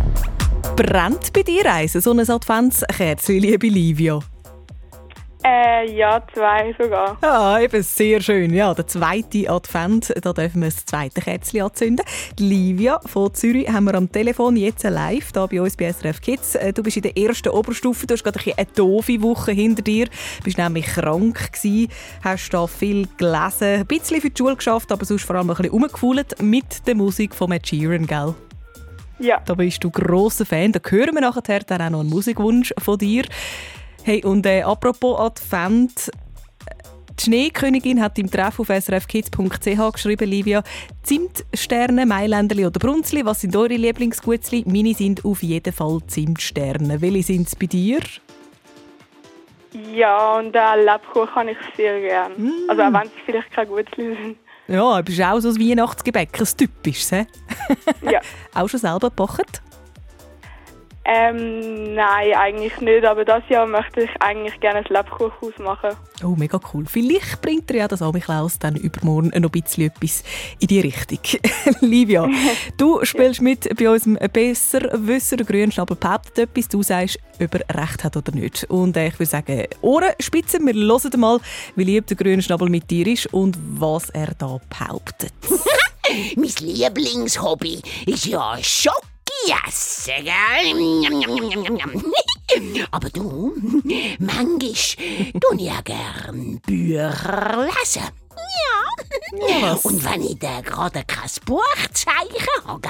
Brennt 0.76 1.32
bei 1.32 1.44
dir 1.44 1.72
eins, 1.72 1.94
so 1.94 2.12
ein 2.12 2.30
Adventskerzchen, 2.30 3.40
liebe 3.40 3.68
Livia? 3.68 4.20
Äh, 5.44 5.92
ja, 5.96 6.22
zwei 6.34 6.76
sogar. 6.80 7.18
Ja, 7.24 7.60
eben 7.60 7.82
sehr 7.82 8.22
schön. 8.22 8.54
Ja, 8.54 8.74
der 8.76 8.86
zweite 8.86 9.50
Advent, 9.50 10.14
da 10.22 10.34
dürfen 10.34 10.62
wir 10.62 10.70
das 10.70 10.86
zweite 10.86 11.20
Kerzchen 11.20 11.64
anzünden. 11.64 12.06
Livia 12.38 13.00
von 13.06 13.34
Zürich 13.34 13.68
haben 13.68 13.86
wir 13.86 13.96
am 13.96 14.12
Telefon 14.12 14.56
jetzt 14.56 14.84
live 14.84 15.32
da 15.32 15.48
bei 15.48 15.60
uns 15.60 15.76
bei 15.76 15.92
SRF 15.92 16.22
Kids. 16.22 16.56
Äh, 16.56 16.74
Du 16.74 16.84
bist 16.84 16.98
in 16.98 17.04
der 17.04 17.18
ersten 17.18 17.50
Oberstufe, 17.50 18.06
du 18.06 18.14
hast 18.14 18.24
gerade 18.24 18.40
ein 18.40 18.54
eine 18.56 18.68
doofe 18.76 19.22
Woche 19.22 19.52
hinter 19.52 19.82
dir, 19.82 20.08
bist 20.44 20.58
nämlich 20.58 20.86
krank 20.86 21.52
gewesen, 21.52 21.92
hast 22.24 22.50
da 22.50 22.68
viel 22.68 23.08
gelesen, 23.18 23.80
ein 23.80 23.86
bisschen 23.86 24.22
für 24.22 24.30
die 24.30 24.38
Schule 24.38 24.56
geschafft, 24.56 24.92
aber 24.92 25.06
sonst 25.06 25.24
vor 25.24 25.36
allem 25.36 25.50
ein 25.50 25.56
bisschen 25.56 25.72
rumgefühlt 25.72 26.42
mit 26.42 26.88
der 26.88 26.96
Musik 26.96 27.34
von 27.34 27.52
Ed 27.52 27.68
Sheeran, 27.68 28.06
gell? 28.06 28.36
Ja. 29.20 29.40
Da 29.46 29.54
bist 29.54 29.84
du 29.84 29.92
grosser 29.92 30.46
Fan. 30.46 30.72
Da 30.72 30.80
hören 30.90 31.14
wir 31.14 31.22
nachher 31.22 31.60
dann 31.60 31.82
auch 31.82 31.90
noch 31.92 32.00
einen 32.00 32.10
Musikwunsch 32.10 32.74
von 32.80 32.98
dir. 32.98 33.24
Hey, 34.04 34.24
und 34.26 34.46
äh, 34.46 34.64
apropos 34.64 35.20
Advent. 35.20 36.12
Die 37.20 37.26
Schneekönigin 37.26 38.02
hat 38.02 38.18
im 38.18 38.32
Treff 38.32 38.60
auf 38.60 38.70
srfkids.ch 38.70 39.94
geschrieben, 39.94 40.28
Livia, 40.28 40.64
Zimtsterne, 41.04 42.08
Mailänderli 42.08 42.66
oder 42.66 42.80
Brunzli, 42.80 43.24
was 43.24 43.42
sind 43.42 43.56
eure 43.56 43.76
Lieblingsgutzli? 43.76 44.64
Meine 44.66 44.96
sind 44.96 45.24
auf 45.24 45.44
jeden 45.44 45.72
Fall 45.72 46.00
Zimtsterne. 46.08 47.00
Welche 47.00 47.22
sind 47.22 47.48
es 47.48 47.56
bei 47.56 47.68
dir? 47.68 48.00
Ja, 49.94 50.38
und 50.38 50.56
äh, 50.56 50.84
Lebkuchen 50.84 51.34
kann 51.34 51.48
ich 51.50 51.58
sehr 51.78 52.02
gern. 52.02 52.32
Mm. 52.38 52.70
Also 52.70 52.82
auch 52.82 52.94
wenn 52.94 53.08
es 53.08 53.12
vielleicht 53.26 53.52
keine 53.52 53.68
Gutzli 53.68 54.16
sind. 54.16 54.38
Ja, 54.68 54.98
du 54.98 55.04
bist 55.04 55.22
auch 55.22 55.40
so 55.40 55.50
ein 55.50 55.60
Weihnachtsgebäck, 55.60 56.40
ein 56.40 56.48
typisches? 56.58 57.12
Ja. 58.02 58.20
auch 58.56 58.68
schon 58.68 58.80
selber 58.80 59.10
gebacken? 59.10 59.46
Ähm, 61.04 61.96
nein, 61.96 62.34
eigentlich 62.36 62.80
nicht. 62.80 63.06
Aber 63.06 63.26
das 63.26 63.44
Jahr 63.50 63.66
möchte 63.66 64.02
ich 64.02 64.10
eigentlich 64.20 64.60
gerne 64.60 64.80
ein 64.80 64.86
Lebkuchenhaus 64.88 65.58
machen. 65.58 65.98
Oh, 66.24 66.36
mega 66.38 66.60
cool. 66.74 66.86
Vielleicht 66.86 67.42
bringt 67.42 67.72
er 67.72 67.78
ja 67.78 67.88
das 67.88 68.02
Amiklaus 68.02 68.60
dann 68.60 68.76
übermorgen 68.76 69.30
noch 69.30 69.36
ein 69.36 69.62
bisschen 69.62 69.88
etwas 69.88 70.24
in 70.60 70.68
die 70.68 70.80
Richtung. 70.80 71.20
Livia, 71.82 72.30
du 72.78 73.04
spielst 73.04 73.42
mit 73.42 73.68
bei 73.78 73.90
unserem 73.90 74.18
Besserwisser. 74.32 75.38
Der 75.38 75.46
Grünschnabel 75.46 75.98
behauptet 75.98 76.38
etwas. 76.38 76.68
Du 76.68 76.84
sagst, 76.84 77.18
ob 77.42 77.56
er 77.56 77.82
recht 77.82 78.04
hat 78.04 78.16
oder 78.16 78.32
nicht. 78.32 78.66
Und 78.66 78.96
äh, 78.96 79.08
ich 79.08 79.18
würde 79.18 79.30
sagen, 79.30 79.64
Ohren 79.82 80.14
spitzen. 80.20 80.68
Wir 80.68 80.74
hören 80.76 81.20
mal, 81.20 81.40
wie 81.76 81.84
lieb 81.84 82.06
der 82.08 82.18
Grünschnabel 82.18 82.70
mit 82.70 82.92
dir 82.92 83.08
ist 83.08 83.34
und 83.34 83.58
was 83.60 84.12
er 84.12 84.34
da 84.38 84.60
behauptet. 84.70 85.34
mein 86.36 86.52
Lieblingshobby 86.60 87.82
ist 88.06 88.26
ja 88.28 88.58
Schoki 88.62 89.11
essen, 89.68 90.24
gell? 90.24 91.62
Aber 92.92 93.10
du, 93.10 93.54
tue 93.84 95.56
ich 95.58 95.62
ja 95.62 95.82
gern 95.82 96.60
Bücher 96.66 97.66
lesen. 97.66 98.10
Ja. 99.50 99.74
Und 99.84 100.04
wenn 100.04 100.22
ich 100.24 100.40
dann 100.40 100.64
gerade 100.64 101.04
kein 101.06 101.30
Buchzeichen 101.46 102.66
habe, 102.66 102.90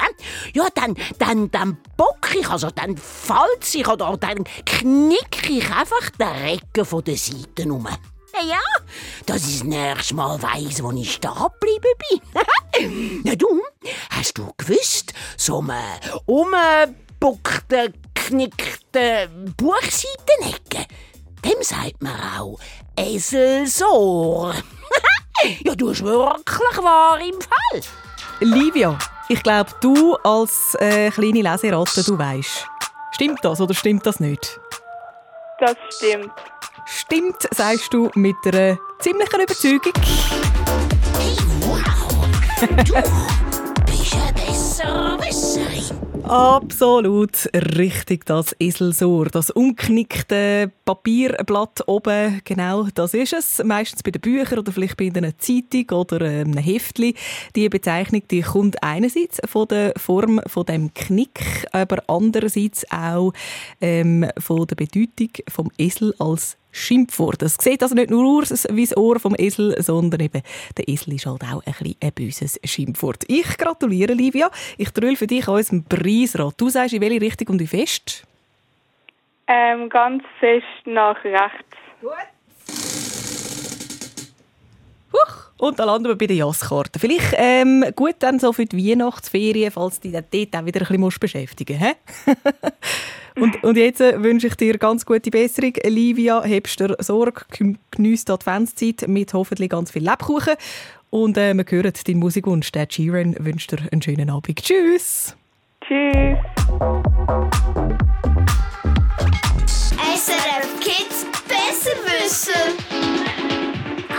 ja, 0.53 0.67
dann, 0.73 0.95
dann, 1.19 1.51
dann 1.51 1.77
bock 1.97 2.29
ich, 2.35 2.47
also 2.49 2.69
dann 2.71 2.97
falz 2.97 3.75
ich 3.75 3.87
oder 3.87 4.17
dann 4.17 4.43
knick 4.65 5.49
ich 5.49 5.69
einfach 5.69 6.09
den 6.19 6.27
Rücken 6.27 6.85
von 6.85 7.03
der 7.03 7.17
Seite 7.17 7.71
um. 7.71 7.87
Ja, 8.33 8.59
dass 9.25 9.47
ich 9.47 9.59
das 9.59 9.63
nächste 9.63 10.15
Mal 10.15 10.41
weiss, 10.41 10.81
wo 10.81 10.91
ich 10.91 11.13
stehen 11.13 11.31
geblieben 11.33 11.93
bin. 12.09 13.21
Na 13.23 13.35
du, 13.35 13.61
hast 14.09 14.37
du 14.37 14.51
gewusst, 14.57 15.13
so 15.37 15.59
eine 15.59 15.99
umgebuckte, 16.25 17.93
knickte 18.15 19.29
Buchseitenecke, 19.57 20.87
dem 21.45 21.61
sagt 21.61 22.01
man 22.01 22.15
auch 22.37 22.57
Eselsohr. 22.97 24.55
ja, 25.63 25.75
du 25.75 25.89
hast 25.89 26.03
wirklich 26.03 26.77
wahr 26.77 27.19
im 27.19 27.39
Fall. 27.41 27.81
Livia, 28.39 28.97
ich 29.29 29.43
glaube, 29.43 29.71
du 29.81 30.15
als 30.23 30.75
äh, 30.79 31.11
kleine 31.11 31.41
Leseratte, 31.41 32.03
du 32.03 32.17
weißt. 32.17 32.67
Stimmt 33.11 33.39
das 33.43 33.61
oder 33.61 33.73
stimmt 33.73 34.05
das 34.05 34.19
nicht? 34.19 34.59
Das 35.59 35.75
stimmt. 35.95 36.31
Stimmt, 36.85 37.47
sagst 37.51 37.93
du 37.93 38.09
mit 38.15 38.35
einer 38.45 38.77
ziemlichen 38.99 39.41
Überzeugung. 39.41 39.93
Ein 42.61 42.75
Besserwisserin. 44.35 46.01
Absolut 46.23 47.49
richtig, 47.77 48.25
das 48.25 48.55
Eselsohr. 48.59 49.25
Das 49.25 49.49
umknickte 49.49 50.71
Papierblatt 50.85 51.87
oben, 51.87 52.41
genau 52.45 52.87
das 52.93 53.13
ist 53.13 53.33
es. 53.33 53.61
Meistens 53.63 54.03
bei 54.03 54.11
den 54.11 54.21
Büchern 54.21 54.59
oder 54.59 54.71
vielleicht 54.71 54.97
bei 54.97 55.11
einer 55.13 55.37
Zeitung 55.37 55.89
oder 55.97 56.25
einem 56.25 56.57
Heftli. 56.57 57.15
Die 57.55 57.67
Bezeichnung 57.67 58.21
die 58.29 58.41
kommt 58.41 58.81
einerseits 58.81 59.41
von 59.45 59.67
der 59.67 59.93
Form 59.97 60.39
von 60.47 60.65
dem 60.65 60.93
Knick, 60.93 61.67
aber 61.71 62.03
andererseits 62.07 62.89
auch 62.91 63.33
ähm, 63.81 64.25
von 64.37 64.67
der 64.67 64.75
Bedeutung 64.75 65.29
vom 65.49 65.71
Esel 65.77 66.13
als 66.19 66.57
Schimpfwort. 66.71 67.41
Das 67.41 67.55
sieht 67.55 67.83
also 67.83 67.95
nicht 67.95 68.09
nur 68.09 68.39
aus 68.39 68.67
wie 68.71 68.85
das 68.85 68.95
Ohr 68.97 69.19
vom 69.19 69.35
Esel, 69.37 69.81
sondern 69.81 70.21
eben 70.21 70.41
der 70.77 70.87
Esel 70.87 71.13
ist 71.13 71.25
halt 71.25 71.43
auch 71.43 71.63
ein 71.65 71.73
bisschen 71.73 71.95
ein 72.01 72.11
böses 72.13 72.59
Schimpfwort. 72.63 73.23
Ich 73.27 73.57
gratuliere, 73.57 74.13
Livia. 74.13 74.49
Ich 74.77 74.91
drülle 74.91 75.15
für 75.15 75.27
dich 75.27 75.47
an 75.47 75.55
unserem 75.55 75.83
Preisrad. 75.83 76.53
Du 76.57 76.69
sagst, 76.69 76.93
in 76.93 77.01
welche 77.01 77.21
Richtung 77.21 77.49
und 77.49 77.59
wie 77.59 77.67
fest? 77.67 78.25
Ähm, 79.47 79.89
ganz 79.89 80.23
fest 80.39 80.85
nach 80.85 81.21
rechts. 81.23 81.77
Und 85.61 85.77
dann 85.77 85.85
landen 85.85 86.07
wir 86.07 86.15
bei 86.15 86.25
den 86.25 86.37
Jaskarten. 86.37 86.99
Vielleicht 86.99 87.35
ähm, 87.37 87.85
gut 87.95 88.15
dann 88.17 88.39
so 88.39 88.51
für 88.51 88.65
die 88.65 88.83
Weihnachtsferien, 88.83 89.69
falls 89.69 89.99
du 89.99 90.09
dich 90.09 90.13
dann 90.13 90.25
dort 90.31 90.55
auch 90.55 90.65
wieder 90.65 90.79
ein 90.79 90.87
bisschen 90.87 90.99
musst 91.01 91.19
beschäftigen 91.19 91.77
musst. 91.77 92.39
und, 93.39 93.63
und 93.63 93.77
jetzt 93.77 94.01
äh, 94.01 94.23
wünsche 94.23 94.47
ich 94.47 94.55
dir 94.55 94.79
ganz 94.79 95.05
gute 95.05 95.29
Besserung. 95.29 95.73
Livia, 95.83 96.41
hebst 96.41 96.79
dir 96.79 96.95
Sorge, 96.97 97.43
geniesst 97.91 98.29
die 98.29 98.31
Adventszeit 98.31 99.07
mit 99.07 99.35
hoffentlich 99.35 99.69
ganz 99.69 99.91
viel 99.91 100.03
Lebkuchen. 100.03 100.55
Und 101.11 101.37
äh, 101.37 101.53
wir 101.53 101.65
hören 101.69 101.93
deinen 102.07 102.19
Musikwunsch. 102.19 102.71
Der 102.71 102.87
Sheeran 102.89 103.35
wünscht 103.37 103.71
dir 103.71 103.87
einen 103.91 104.01
schönen 104.01 104.31
Abend. 104.31 104.63
Tschüss! 104.63 105.35
Tschüss! 105.81 106.39
SRF 110.15 110.79
Kids 110.79 111.27
besser 111.47 111.95
wissen. 112.07 112.77
Tschüss! 112.89 113.40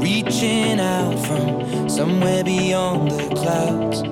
reaching 0.00 0.80
out 0.80 1.18
from 1.26 1.88
somewhere 1.88 2.44
beyond 2.44 3.10
the 3.10 3.34
clouds. 3.34 4.02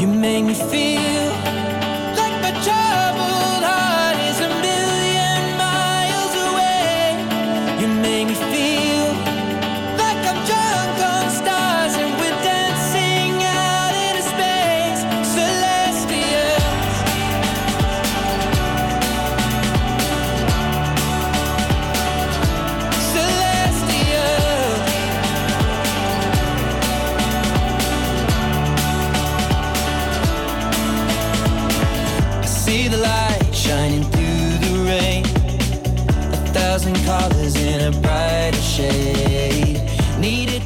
You 0.00 0.06
make 0.06 0.44
me 0.44 0.54
feel 0.54 0.99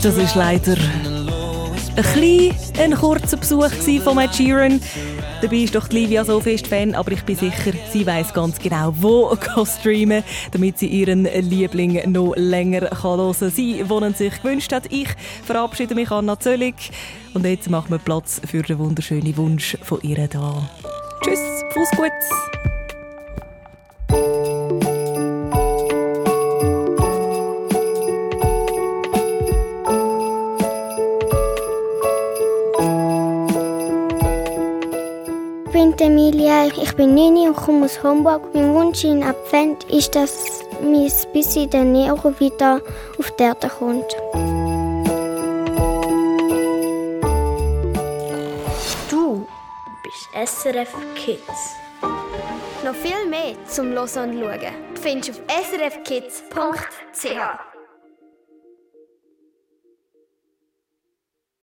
Das 0.04 0.18
ist 0.18 0.34
leider 0.34 0.76
ein 1.96 2.02
klein, 2.02 2.54
ein 2.78 2.94
kurzer 2.94 3.38
Besuch 3.38 3.70
von 4.02 4.18
Ed 4.18 4.34
Sheeran. 4.34 4.78
Dabei 5.40 5.56
ist 5.56 5.74
doch 5.74 5.88
die 5.88 6.00
Livia 6.00 6.26
so 6.26 6.40
fest 6.40 6.66
Fan, 6.66 6.94
aber 6.94 7.12
ich 7.12 7.22
bin 7.22 7.36
sicher, 7.36 7.72
sie 7.90 8.06
weiß 8.06 8.34
ganz 8.34 8.58
genau, 8.58 8.92
wo 8.96 9.28
kann 9.40 9.64
streamen, 9.64 10.22
damit 10.52 10.78
sie 10.78 10.88
ihren 10.88 11.24
Liebling 11.24 12.12
noch 12.12 12.34
länger 12.36 12.82
kann 12.82 13.18
hören 13.18 13.34
kann. 13.34 13.50
Sie, 13.50 13.82
die 13.82 14.12
sich 14.14 14.42
gewünscht 14.42 14.72
hat. 14.72 14.92
Ich 14.92 15.08
verabschiede 15.44 15.94
mich, 15.94 16.10
Anna 16.10 16.38
Zöllig. 16.38 16.74
Und 17.32 17.46
jetzt 17.46 17.70
machen 17.70 17.90
wir 17.90 17.98
Platz 17.98 18.42
für 18.46 18.62
den 18.62 18.78
wunderschönen 18.78 19.34
Wunsch 19.38 19.78
von 19.80 20.00
ihr 20.02 20.28
da. 20.28 20.68
Tschüss, 21.22 21.40
Fuß 21.72 21.90
gut. 21.96 22.83
Emilia, 36.04 36.66
ich 36.66 36.94
bin 36.96 37.14
Nini 37.14 37.48
und 37.48 37.56
komme 37.56 37.86
aus 37.86 38.02
Homburg. 38.02 38.54
Mein 38.54 38.74
Wunsch 38.74 39.04
in 39.04 39.22
Advent 39.22 39.84
ist, 39.84 40.14
dass 40.14 40.62
mein 40.82 41.10
bisschen 41.32 41.70
der 41.70 41.84
Nero 41.84 42.38
wieder 42.38 42.82
auf 43.18 43.30
die 43.30 43.42
Erde 43.42 43.70
kommt. 43.70 44.14
Du 49.08 49.46
bist 50.02 50.28
SRF 50.34 50.94
Kids. 51.14 51.74
Noch 52.84 52.94
viel 52.94 53.26
mehr 53.30 53.54
zum 53.66 53.92
Hören 53.92 54.02
und 54.02 54.40
Schauen 54.40 54.74
findest 55.00 55.30
du 55.30 55.32
auf 55.32 55.40
srfkids.ch. 55.70 57.73